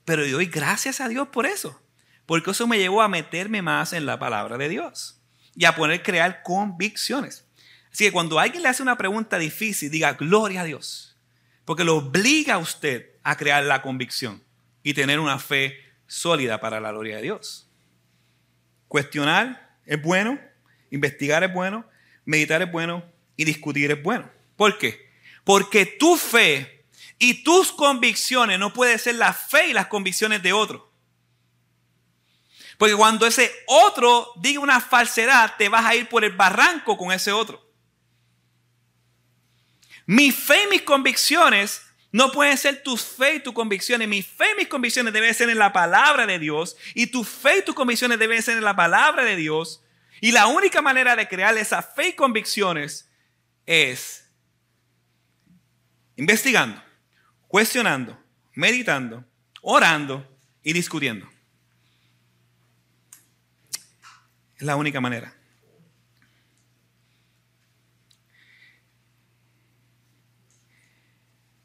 [0.03, 1.79] Pero yo doy gracias a Dios por eso.
[2.25, 5.21] porque eso me llevó a meterme más en la palabra de Dios
[5.55, 7.45] y a poder crear convicciones.
[7.91, 11.19] Así que cuando alguien le hace una pregunta difícil, diga gloria a Dios,
[11.65, 14.43] porque lo obliga a usted a crear la convicción
[14.81, 17.69] y tener una fe sólida para la gloria de Dios.
[18.87, 20.39] Cuestionar es bueno,
[20.89, 21.85] investigar es bueno,
[22.27, 23.03] meditar es bueno
[23.37, 24.29] y discutir es bueno.
[24.55, 25.09] ¿Por qué?
[25.43, 26.85] Porque tu fe
[27.17, 30.91] y tus convicciones no pueden ser la fe y las convicciones de otro.
[32.77, 37.11] Porque cuando ese otro diga una falsedad, te vas a ir por el barranco con
[37.11, 37.65] ese otro.
[40.05, 44.07] Mi fe y mis convicciones no pueden ser tus fe y tus convicciones.
[44.07, 46.75] Mi fe y mis convicciones deben ser en la palabra de Dios.
[46.93, 49.81] Y tu fe y tus convicciones deben ser en la palabra de Dios.
[50.19, 53.09] Y la única manera de crear esa fe y convicciones
[53.65, 54.27] es
[56.15, 56.81] investigando,
[57.47, 58.17] cuestionando,
[58.53, 59.23] meditando,
[59.61, 60.27] orando
[60.63, 61.29] y discutiendo.
[64.55, 65.33] Es la única manera.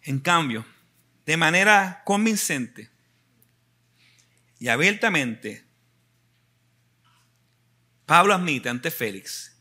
[0.02, 0.66] En cambio,
[1.24, 2.90] de manera convincente
[4.58, 5.64] y abiertamente,
[8.12, 9.56] Pablo admite ante Félix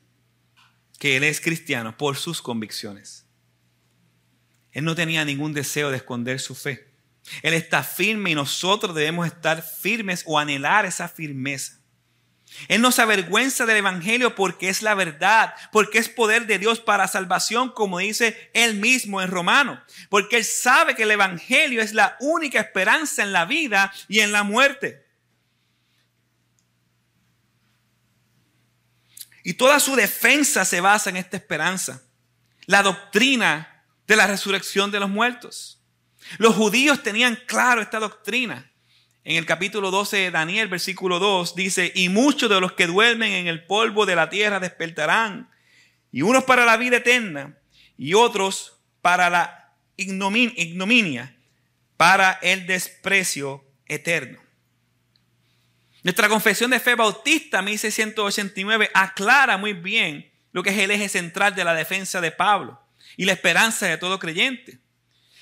[0.99, 3.25] que él es cristiano por sus convicciones.
[4.73, 6.85] Él no tenía ningún deseo de esconder su fe.
[7.43, 11.79] Él está firme y nosotros debemos estar firmes o anhelar esa firmeza.
[12.67, 16.81] Él no se avergüenza del Evangelio porque es la verdad, porque es poder de Dios
[16.81, 21.93] para salvación, como dice él mismo en Romano, porque él sabe que el Evangelio es
[21.93, 25.00] la única esperanza en la vida y en la muerte.
[29.43, 32.03] Y toda su defensa se basa en esta esperanza,
[32.65, 35.81] la doctrina de la resurrección de los muertos.
[36.37, 38.71] Los judíos tenían claro esta doctrina.
[39.23, 43.31] En el capítulo 12 de Daniel, versículo 2, dice, y muchos de los que duermen
[43.33, 45.49] en el polvo de la tierra despertarán,
[46.11, 47.57] y unos para la vida eterna,
[47.97, 51.37] y otros para la ignominia,
[51.97, 54.40] para el desprecio eterno.
[56.03, 61.55] Nuestra confesión de fe bautista 1689 aclara muy bien lo que es el eje central
[61.55, 62.81] de la defensa de Pablo
[63.17, 64.79] y la esperanza de todo creyente.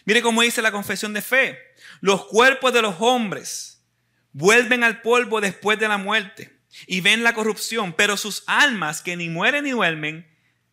[0.05, 1.57] Mire cómo dice la confesión de fe.
[2.01, 3.83] Los cuerpos de los hombres
[4.31, 9.15] vuelven al polvo después de la muerte y ven la corrupción, pero sus almas que
[9.15, 10.27] ni mueren ni duermen,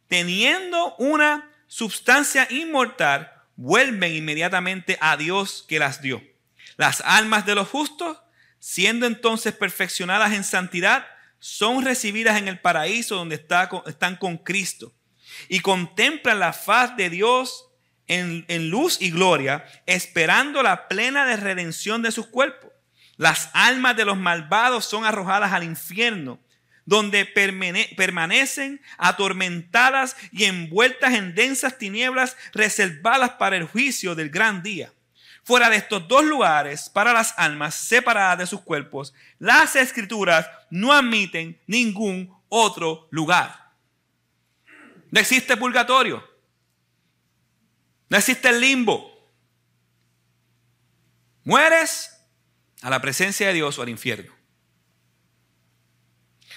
[0.09, 6.22] teniendo una sustancia inmortal, vuelven inmediatamente a Dios que las dio.
[6.77, 8.18] Las almas de los justos,
[8.68, 11.07] siendo entonces perfeccionadas en santidad,
[11.38, 14.92] son recibidas en el paraíso donde están con Cristo
[15.48, 17.68] y contemplan la faz de Dios
[18.09, 22.72] en, luz y gloria, esperando la plena de redención de sus cuerpos.
[23.16, 26.40] Las almas de los malvados son arrojadas al infierno,
[26.85, 34.92] donde permanecen atormentadas y envueltas en densas tinieblas reservadas para el juicio del gran día.
[35.46, 40.92] Fuera de estos dos lugares, para las almas separadas de sus cuerpos, las escrituras no
[40.92, 43.70] admiten ningún otro lugar.
[45.12, 46.28] No existe purgatorio.
[48.09, 49.09] No existe el limbo.
[51.44, 52.11] Mueres
[52.82, 54.32] a la presencia de Dios o al infierno.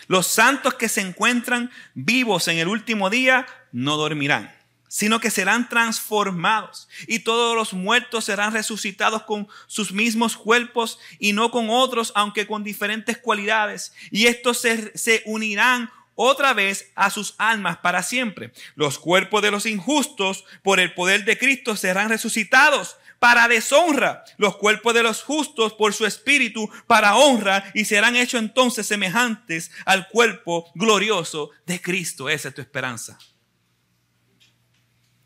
[0.08, 4.52] Los santos que se encuentran vivos en el último día no dormirán,
[4.90, 6.90] sino que serán transformados.
[7.08, 12.46] Y todos los muertos serán resucitados con sus mismos cuerpos y no con otros, aunque
[12.46, 13.94] con diferentes cualidades.
[14.12, 18.52] Y estos se, se unirán otra vez a sus almas para siempre.
[18.76, 24.58] Los cuerpos de los injustos por el poder de Cristo serán resucitados para deshonra, los
[24.58, 30.08] cuerpos de los justos por su espíritu para honra y serán hechos entonces semejantes al
[30.08, 32.30] cuerpo glorioso de Cristo.
[32.30, 33.18] Esa es tu esperanza.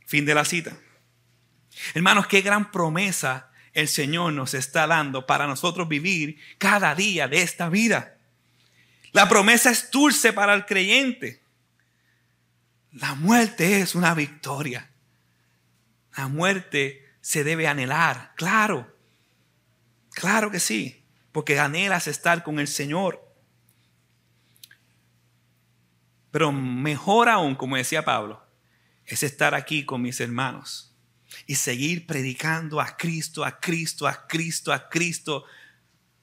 [0.05, 0.77] Fin de la cita.
[1.93, 7.41] Hermanos, qué gran promesa el Señor nos está dando para nosotros vivir cada día de
[7.41, 8.17] esta vida.
[9.11, 11.41] La promesa es dulce para el creyente.
[12.91, 14.89] La muerte es una victoria.
[16.15, 18.95] La muerte se debe anhelar, claro.
[20.11, 23.23] Claro que sí, porque anhelas estar con el Señor.
[26.29, 28.42] Pero mejor aún, como decía Pablo,
[29.05, 30.93] es estar aquí con mis hermanos
[31.45, 35.45] y seguir predicando a Cristo, a Cristo, a Cristo, a Cristo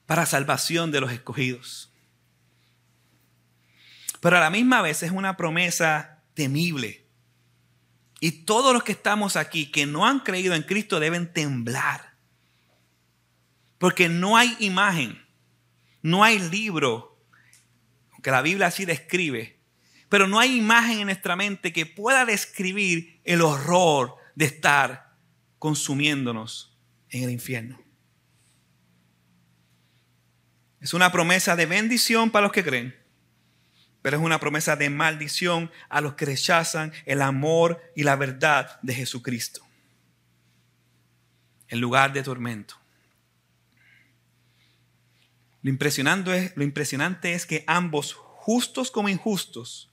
[0.05, 1.91] para salvación de los escogidos.
[4.19, 7.05] Pero a la misma vez es una promesa temible.
[8.19, 12.13] Y todos los que estamos aquí que no han creído en Cristo deben temblar.
[13.79, 15.25] Porque no hay imagen
[16.03, 17.19] No hay libro,
[18.23, 19.60] que la Biblia así describe,
[20.11, 25.15] pero no hay imagen en nuestra mente que pueda describir el horror de estar
[25.57, 26.77] consumiéndonos
[27.11, 27.81] en el infierno.
[30.81, 32.93] Es una promesa de bendición para los que creen,
[34.01, 38.81] pero es una promesa de maldición a los que rechazan el amor y la verdad
[38.81, 39.65] de Jesucristo.
[41.69, 42.75] El lugar de tormento.
[45.61, 49.87] Lo impresionante, es, lo impresionante es que ambos, justos como injustos,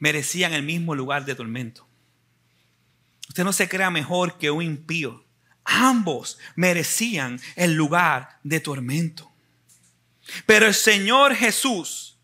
[0.00, 1.86] merecían el mismo lugar de tormento.
[3.28, 5.24] Usted no se crea mejor que un impío.
[5.62, 9.30] Ambos merecían el lugar de tormento.
[10.46, 12.18] Pero el Señor Jesús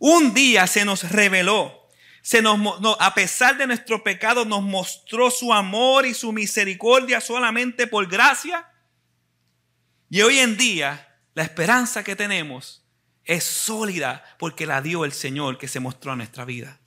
[0.00, 1.88] un día se nos reveló.
[2.22, 2.58] Se nos,
[2.98, 8.66] a pesar de nuestro pecado, nos mostró su amor y su misericordia solamente por gracia.
[10.08, 12.82] Y hoy en día, la esperanza que tenemos
[13.24, 16.79] es sólida porque la dio el Señor que se mostró en nuestra vida.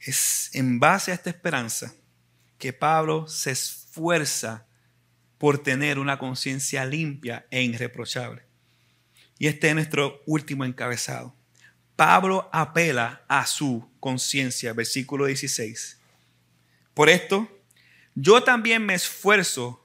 [0.00, 1.94] Es en base a esta esperanza
[2.58, 4.66] que Pablo se esfuerza
[5.38, 8.42] por tener una conciencia limpia e irreprochable.
[9.38, 11.34] Y este es nuestro último encabezado.
[11.94, 15.98] Pablo apela a su conciencia, versículo 16.
[16.94, 17.48] Por esto,
[18.14, 19.84] yo también me esfuerzo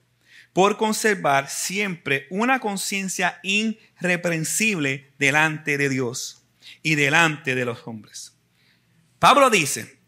[0.54, 6.44] por conservar siempre una conciencia irreprensible delante de Dios
[6.82, 8.34] y delante de los hombres.
[9.20, 10.00] Pablo dice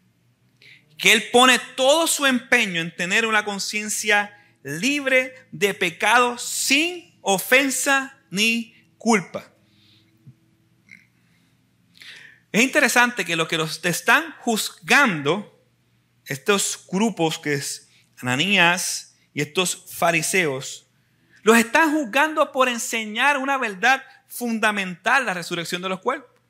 [0.98, 8.18] que él pone todo su empeño en tener una conciencia libre de pecado sin ofensa
[8.30, 9.52] ni culpa.
[12.52, 15.62] Es interesante que lo que los están juzgando,
[16.24, 20.86] estos grupos que es Ananías y estos fariseos,
[21.42, 26.40] los están juzgando por enseñar una verdad fundamental, la resurrección de los cuerpos.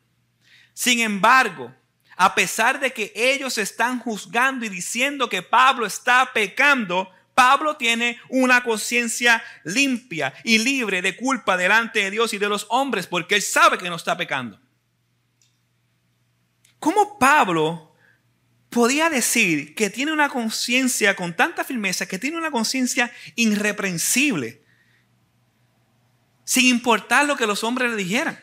[0.72, 1.74] Sin embargo,
[2.16, 8.18] a pesar de que ellos están juzgando y diciendo que Pablo está pecando, Pablo tiene
[8.30, 13.34] una conciencia limpia y libre de culpa delante de Dios y de los hombres porque
[13.34, 14.58] él sabe que no está pecando.
[16.78, 17.94] ¿Cómo Pablo
[18.70, 24.62] podía decir que tiene una conciencia con tanta firmeza, que tiene una conciencia irreprensible,
[26.44, 28.40] sin importar lo que los hombres le dijeran?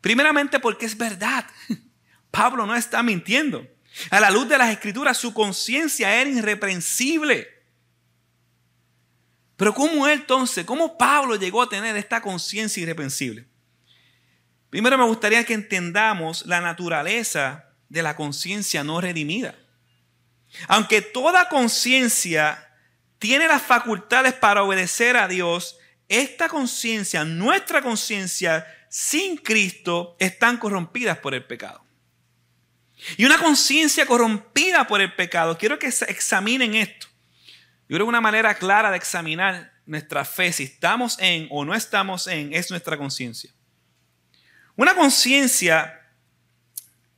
[0.00, 1.46] Primeramente porque es verdad.
[2.32, 3.68] Pablo no está mintiendo.
[4.10, 7.46] A la luz de las escrituras, su conciencia era irreprensible.
[9.56, 13.46] Pero ¿cómo entonces, cómo Pablo llegó a tener esta conciencia irreprensible?
[14.70, 19.54] Primero me gustaría que entendamos la naturaleza de la conciencia no redimida.
[20.68, 22.70] Aunque toda conciencia
[23.18, 25.76] tiene las facultades para obedecer a Dios,
[26.08, 31.81] esta conciencia, nuestra conciencia sin Cristo, están corrompidas por el pecado.
[33.16, 37.06] Y una conciencia corrompida por el pecado, quiero que examinen esto.
[37.88, 41.74] Yo creo que una manera clara de examinar nuestra fe, si estamos en o no
[41.74, 43.52] estamos en, es nuestra conciencia.
[44.76, 46.00] Una conciencia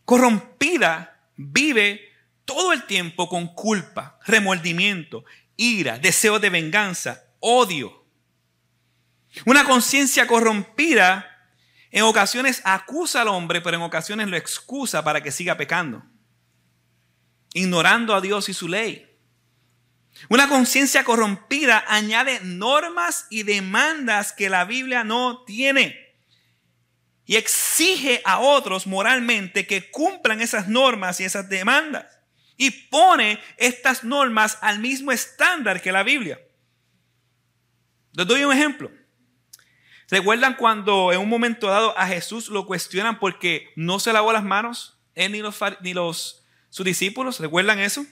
[0.05, 2.13] corrompida vive
[2.45, 5.25] todo el tiempo con culpa, remordimiento,
[5.57, 8.05] ira, deseo de venganza, odio.
[9.47, 11.34] Una conciencia corrompida
[11.95, 16.03] en ocasiones acusa al hombre, pero en ocasiones lo excusa para que siga pecando,
[17.53, 19.17] ignorando a Dios y su ley.
[20.29, 25.97] Una conciencia corrompida añade normas y demandas que la Biblia no tiene
[27.27, 32.07] y exige a otros moralmente que cumplan esas normas y esas demandas
[32.57, 36.41] y pone estas normas al mismo estándar que la Biblia.
[38.15, 38.91] Les doy un ejemplo.
[40.15, 44.45] ¿Recuerdan cuando en un momento dado a Jesús lo cuestionan porque no se lavó las
[44.45, 44.97] manos?
[45.17, 47.41] Él ni los, ni los sus discípulos.
[47.41, 48.07] ¿Recuerdan eso?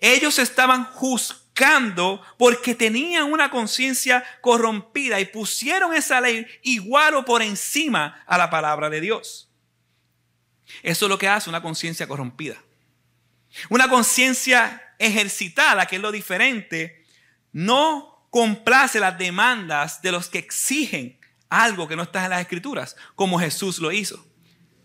[0.00, 7.40] Ellos estaban juzgando porque tenían una conciencia corrompida y pusieron esa ley igual o por
[7.40, 9.48] encima a la palabra de Dios.
[10.82, 12.60] Eso es lo que hace una conciencia corrompida.
[13.68, 17.06] Una conciencia ejercitada, que es lo diferente,
[17.52, 22.96] no complace las demandas de los que exigen algo que no está en las escrituras,
[23.14, 24.26] como Jesús lo hizo.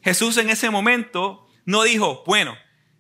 [0.04, 2.56] Jesús en ese momento no dijo, bueno,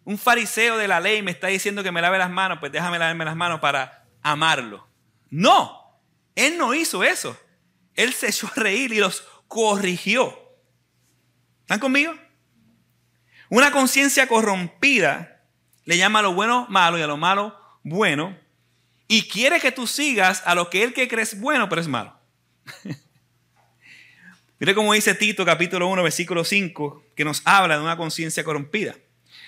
[0.05, 2.97] un fariseo de la ley me está diciendo que me lave las manos, pues déjame
[2.97, 4.87] lavarme las manos para amarlo.
[5.29, 6.01] No,
[6.33, 7.39] él no hizo eso.
[7.93, 10.35] Él se echó a reír y los corrigió.
[11.61, 12.15] ¿Están conmigo?
[13.49, 15.43] Una conciencia corrompida
[15.85, 18.35] le llama a lo bueno malo y a lo malo bueno
[19.11, 22.15] y quiere que tú sigas a lo que él que crees bueno, pero es malo.
[24.59, 28.95] Mire cómo dice Tito capítulo 1, versículo 5, que nos habla de una conciencia corrompida.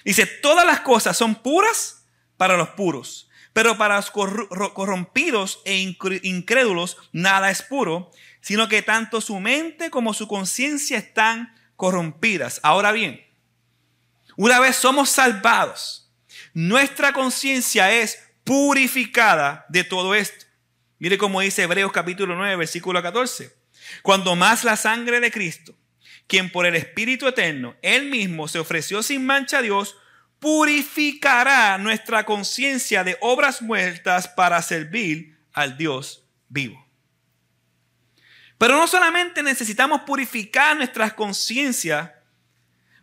[0.03, 2.07] Dice, todas las cosas son puras
[2.37, 5.77] para los puros, pero para los corrompidos e
[6.23, 8.09] incrédulos nada es puro,
[8.41, 12.59] sino que tanto su mente como su conciencia están corrompidas.
[12.63, 13.23] Ahora bien,
[14.37, 16.11] una vez somos salvados,
[16.55, 20.45] nuestra conciencia es purificada de todo esto.
[20.99, 23.55] Mire cómo dice Hebreos capítulo 9, versículo 14.
[24.01, 25.75] Cuando más la sangre de Cristo,
[26.27, 29.97] quien por el Espíritu Eterno, él mismo se ofreció sin mancha a Dios,
[30.39, 36.87] purificará nuestra conciencia de obras muertas para servir al Dios vivo.
[38.57, 42.11] Pero no solamente necesitamos purificar nuestras conciencias,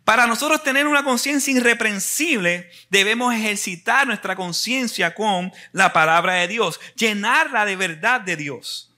[0.09, 6.79] para nosotros tener una conciencia irreprensible, debemos ejercitar nuestra conciencia con la palabra de Dios,
[6.95, 8.91] llenarla de verdad de Dios.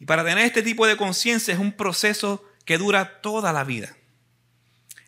[0.00, 3.94] Y para tener este tipo de conciencia es un proceso que dura toda la vida.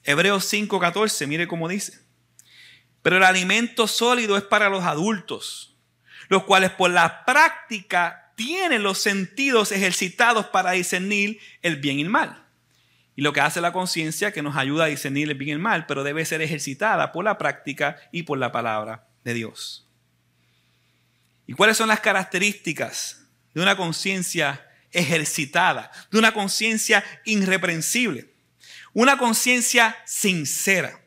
[0.04, 1.98] Hebreos 5:14, mire cómo dice.
[3.00, 5.74] Pero el alimento sólido es para los adultos,
[6.28, 12.10] los cuales por la práctica tienen los sentidos ejercitados para discernir el bien y el
[12.10, 12.49] mal.
[13.20, 15.58] Y lo que hace la conciencia que nos ayuda a discernir el bien y el
[15.58, 19.86] mal, pero debe ser ejercitada por la práctica y por la palabra de Dios.
[21.46, 28.32] ¿Y cuáles son las características de una conciencia ejercitada, de una conciencia irreprensible?
[28.94, 30.98] Una conciencia sincera,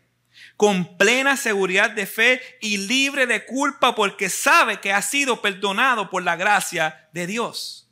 [0.55, 6.11] con plena seguridad de fe y libre de culpa porque sabe que ha sido perdonado
[6.11, 7.89] por la gracia de Dios.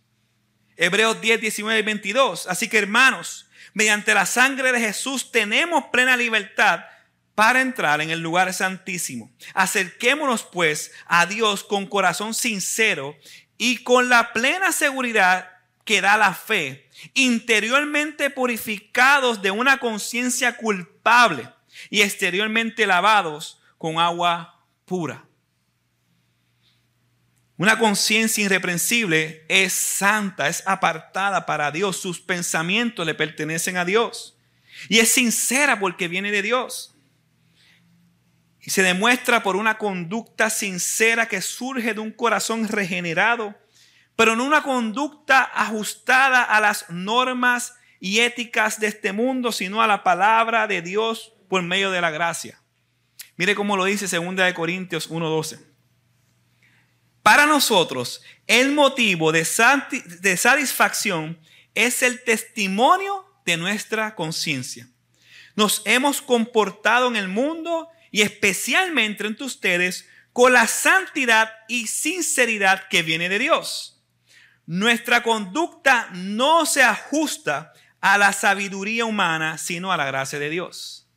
[0.77, 2.45] Hebreos 10, 19 y 22.
[2.45, 6.85] Así que hermanos, mediante la sangre de Jesús tenemos plena libertad
[7.35, 9.31] para entrar en el lugar santísimo.
[9.53, 13.15] Acerquémonos pues a Dios con corazón sincero
[13.57, 15.49] y con la plena seguridad
[15.85, 21.49] que da la fe, interiormente purificados de una conciencia culpable
[21.89, 25.25] y exteriormente lavados con agua pura.
[27.61, 34.35] Una conciencia irreprensible es santa, es apartada para Dios, sus pensamientos le pertenecen a Dios.
[34.89, 36.95] Y es sincera porque viene de Dios.
[38.61, 43.53] Y se demuestra por una conducta sincera que surge de un corazón regenerado,
[44.15, 49.87] pero no una conducta ajustada a las normas y éticas de este mundo, sino a
[49.87, 52.59] la palabra de Dios por medio de la gracia.
[53.37, 55.70] Mire cómo lo dice 2 Corintios 1.12.
[57.23, 61.39] Para nosotros, el motivo de, satisfacción
[61.75, 64.89] es el testimonio de nuestra conciencia.
[65.55, 72.87] Nos hemos comportado en el mundo y especialmente entre ustedes con la santidad y sinceridad
[72.87, 74.01] que viene de Dios.
[74.65, 81.07] Nuestra conducta no se ajusta a la sabiduría humana, sino a la gracia de Dios.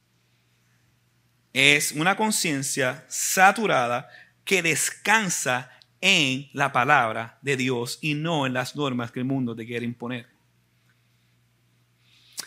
[1.53, 4.09] Es una conciencia saturada
[4.45, 5.71] que descansa
[6.07, 9.87] en la palabra de Dios y no en las normas que el mundo te quiere
[9.87, 10.29] imponer.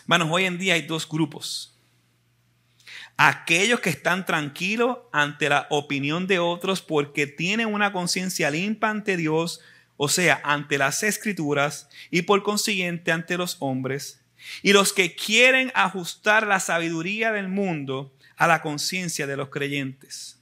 [0.02, 1.76] Hermanos, hoy en día hay dos grupos.
[3.16, 9.16] Aquellos que están tranquilos ante la opinión de otros porque tienen una conciencia limpia ante
[9.16, 9.60] Dios,
[9.96, 14.24] o sea, ante las escrituras y por consiguiente ante los hombres.
[14.62, 20.38] Y los que quieren ajustar la sabiduría del mundo a la conciencia de los creyentes.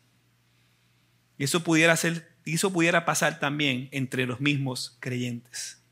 [1.39, 5.83] Y eso pudiera ser y eso pudiera pasar también entre los mismos creyentes.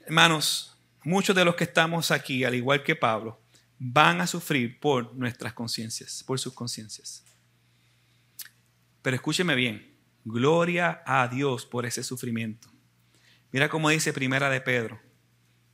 [0.00, 3.40] Hermanos, muchos de los que estamos aquí, al igual que Pablo,
[3.78, 7.24] van a sufrir por nuestras conciencias, por sus conciencias.
[9.00, 12.68] Pero escúcheme bien, gloria a Dios por ese sufrimiento.
[13.52, 15.00] Mira cómo dice Primera de Pedro,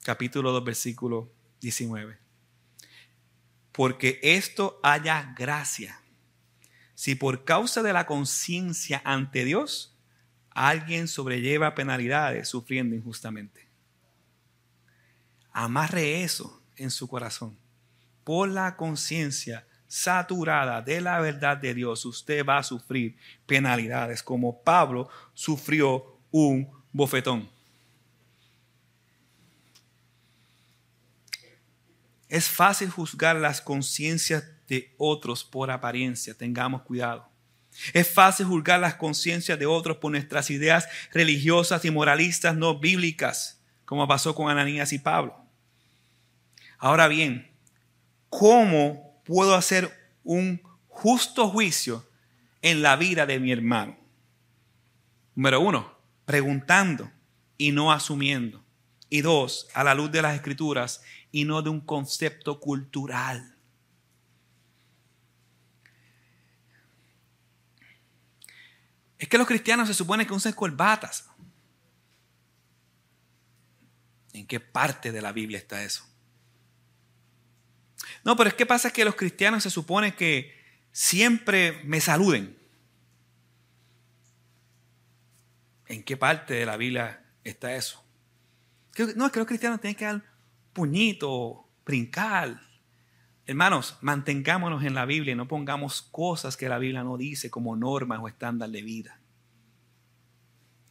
[0.02, 2.18] capítulo 2, versículo 19.
[3.72, 6.02] Porque esto haya gracia
[6.96, 9.94] si por causa de la conciencia ante Dios
[10.50, 13.68] alguien sobrelleva penalidades sufriendo injustamente.
[15.52, 17.56] Amarre eso en su corazón.
[18.24, 23.16] Por la conciencia saturada de la verdad de Dios, usted va a sufrir
[23.46, 27.48] penalidades como Pablo sufrió un bofetón.
[32.28, 36.34] Es fácil juzgar las conciencias de otros por apariencia.
[36.34, 37.28] Tengamos cuidado.
[37.92, 43.60] Es fácil juzgar las conciencias de otros por nuestras ideas religiosas y moralistas no bíblicas,
[43.84, 45.36] como pasó con Ananías y Pablo.
[46.78, 47.50] Ahora bien,
[48.28, 49.90] ¿cómo puedo hacer
[50.24, 52.06] un justo juicio
[52.62, 53.96] en la vida de mi hermano?
[55.34, 57.10] Número uno, preguntando
[57.58, 58.64] y no asumiendo.
[59.08, 63.55] Y dos, a la luz de las escrituras y no de un concepto cultural.
[69.18, 71.28] Es que los cristianos se supone que usan colbatas.
[74.32, 76.06] ¿En qué parte de la Biblia está eso?
[78.24, 80.54] No, pero es que pasa que los cristianos se supone que
[80.92, 82.58] siempre me saluden.
[85.86, 88.04] ¿En qué parte de la Biblia está eso?
[89.14, 90.22] No, es que los cristianos tienen que dar
[90.72, 92.60] puñito, brincar.
[93.46, 97.76] Hermanos, mantengámonos en la Biblia y no pongamos cosas que la Biblia no dice como
[97.76, 99.20] normas o estándar de vida.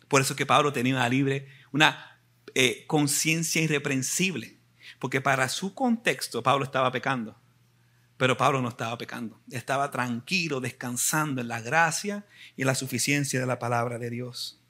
[0.08, 2.20] Por eso que Pablo tenía una libre, una
[2.53, 4.58] eh, conciencia irreprensible.
[4.99, 7.36] Porque para su contexto Pablo estaba pecando.
[8.16, 9.41] Pero Pablo no estaba pecando.
[9.51, 12.26] Estaba tranquilo, descansando en la gracia
[12.56, 14.62] y en la suficiencia de la palabra de Dios.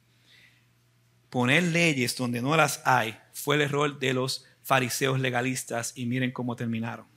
[1.29, 6.31] Poner leyes donde no las hay fue el error de los fariseos legalistas y miren
[6.31, 7.14] cómo terminaron.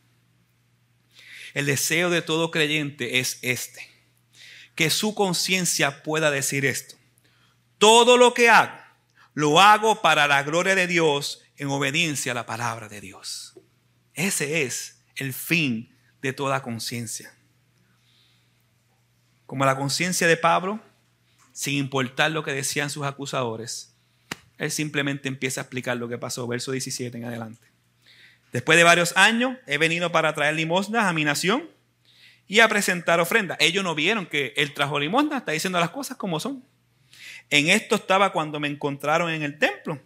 [1.55, 3.89] El deseo de todo creyente es este,
[4.75, 6.97] que su conciencia pueda decir esto.
[7.79, 8.77] Todo lo que hago,
[9.35, 13.59] lo hago para la gloria de Dios en obediencia a la palabra de Dios.
[14.15, 17.35] Ese es el fin de toda conciencia.
[19.47, 20.81] Como la conciencia de Pablo,
[21.53, 23.95] sin importar lo que decían sus acusadores,
[24.59, 27.67] él simplemente empieza a explicar lo que pasó, verso 17 en adelante.
[28.53, 31.69] Después de varios años he venido para traer limosnas a mi nación
[32.47, 33.59] y a presentar ofrendas.
[33.61, 36.65] Ellos no vieron que él trajo limosnas, está diciendo las cosas como son.
[37.51, 40.01] En esto estaba cuando me encontraron en el templo.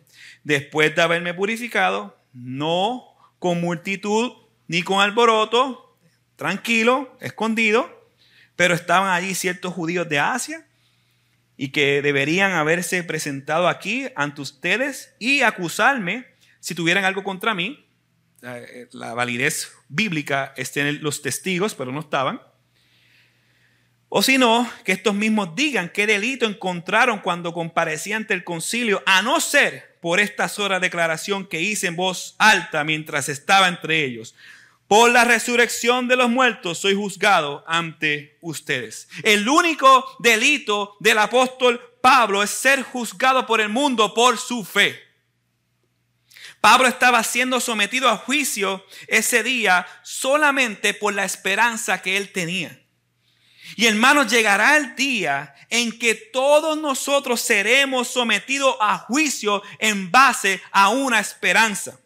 [0.44, 3.04] Después de haberme purificado, no
[3.38, 4.32] con multitud
[4.66, 5.96] ni con alboroto,
[6.36, 8.08] tranquilo, escondido,
[8.56, 10.66] pero estaban allí ciertos judíos de Asia
[11.56, 16.26] y que deberían haberse presentado aquí ante ustedes y acusarme
[16.60, 17.84] si tuvieran algo contra mí.
[18.42, 22.42] La validez bíblica es tener los testigos, pero no estaban.
[24.08, 29.02] O si no, que estos mismos digan qué delito encontraron cuando comparecía ante el concilio,
[29.06, 34.04] a no ser por esta sola declaración que hice en voz alta mientras estaba entre
[34.04, 34.34] ellos.
[34.88, 39.08] Por la resurrección de los muertos soy juzgado ante ustedes.
[39.22, 45.11] El único delito del apóstol Pablo es ser juzgado por el mundo por su fe.
[46.62, 52.80] Pablo estaba siendo sometido a juicio ese día solamente por la esperanza que él tenía.
[53.74, 60.62] Y hermanos, llegará el día en que todos nosotros seremos sometidos a juicio en base
[60.70, 61.98] a una esperanza.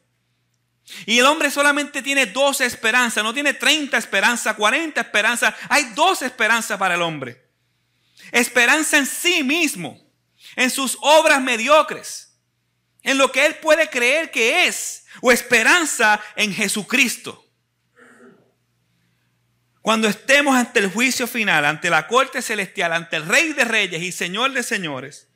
[1.04, 6.22] Y el hombre solamente tiene dos esperanzas, no tiene 30 esperanzas, 40 esperanzas, hay dos
[6.22, 7.46] esperanzas para el hombre.
[8.32, 10.00] Esperanza en sí mismo,
[10.54, 12.26] en sus obras mediocres,
[13.07, 17.42] en lo que él puede creer que es, o esperanza en Jesucristo.
[19.80, 24.02] Cuando estemos ante el juicio final, ante la corte celestial, ante el Rey de Reyes
[24.02, 25.28] y Señor de Señores,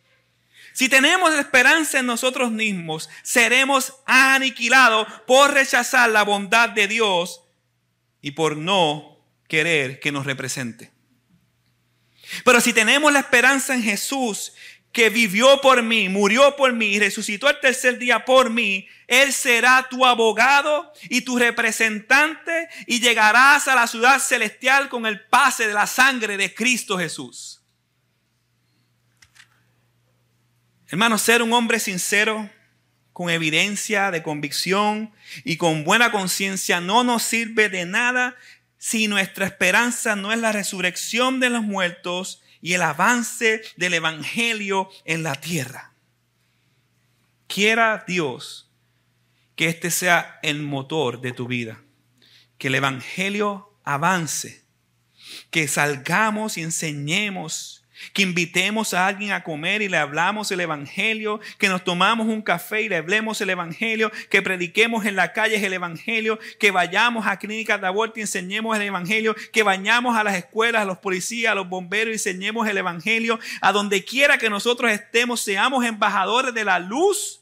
[0.73, 7.43] si tenemos esperanza en nosotros mismos, seremos aniquilados por rechazar la bondad de Dios
[8.21, 10.91] y por no querer que nos represente.
[12.45, 14.55] Pero si tenemos la esperanza en Jesús,
[14.93, 19.33] que vivió por mí, murió por mí y resucitó el tercer día por mí, Él
[19.33, 25.69] será tu abogado y tu representante y llegarás a la ciudad celestial con el pase
[25.69, 27.63] de la sangre de Cristo Jesús.
[30.89, 32.51] Hermano, ser un hombre sincero,
[33.13, 35.13] con evidencia de convicción
[35.45, 38.35] y con buena conciencia no nos sirve de nada
[38.79, 44.89] si nuestra esperanza no es la resurrección de los muertos y el avance del Evangelio
[45.05, 45.93] en la tierra.
[47.47, 48.71] Quiera Dios
[49.57, 51.83] que este sea el motor de tu vida,
[52.59, 54.65] que el Evangelio avance,
[55.51, 61.41] que salgamos y enseñemos que invitemos a alguien a comer y le hablamos el Evangelio,
[61.59, 65.65] que nos tomamos un café y le hablemos el Evangelio, que prediquemos en la calle
[65.65, 70.25] el Evangelio, que vayamos a clínicas de aborto y enseñemos el Evangelio, que vayamos a
[70.25, 74.39] las escuelas, a los policías, a los bomberos y enseñemos el Evangelio, a donde quiera
[74.39, 77.41] que nosotros estemos, seamos embajadores de la luz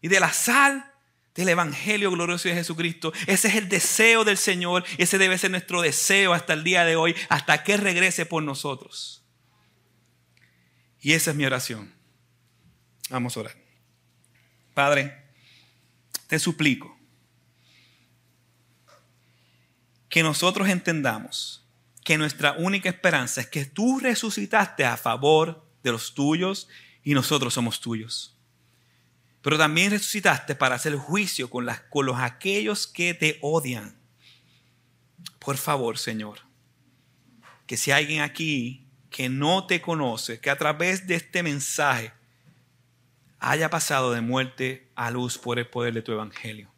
[0.00, 0.90] y de la sal
[1.34, 3.12] del Evangelio glorioso de Jesucristo.
[3.26, 6.96] Ese es el deseo del Señor, ese debe ser nuestro deseo hasta el día de
[6.96, 9.23] hoy, hasta que regrese por nosotros.
[11.04, 11.92] Y esa es mi oración.
[13.10, 13.54] Vamos a orar.
[14.72, 15.14] Padre,
[16.28, 16.98] te suplico
[20.08, 21.68] que nosotros entendamos
[22.04, 26.68] que nuestra única esperanza es que tú resucitaste a favor de los tuyos
[27.02, 28.38] y nosotros somos tuyos.
[29.42, 33.94] Pero también resucitaste para hacer juicio con, con los aquellos que te odian.
[35.38, 36.38] Por favor, Señor,
[37.66, 38.83] que si alguien aquí
[39.14, 42.12] que no te conoce, que a través de este mensaje
[43.38, 46.74] haya pasado de muerte a luz por el poder de tu evangelio.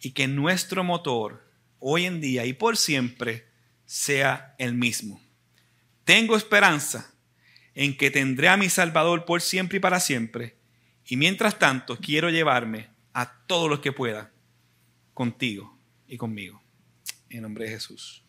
[0.00, 1.46] Y que nuestro motor
[1.78, 3.46] hoy en día y por siempre
[3.84, 5.20] sea el mismo.
[6.04, 7.12] Tengo esperanza
[7.74, 10.56] en que tendré a mi Salvador por siempre y para siempre.
[11.04, 14.32] Y mientras tanto quiero llevarme a todos los que pueda
[15.12, 16.62] contigo y conmigo.
[17.28, 18.25] En nombre de Jesús.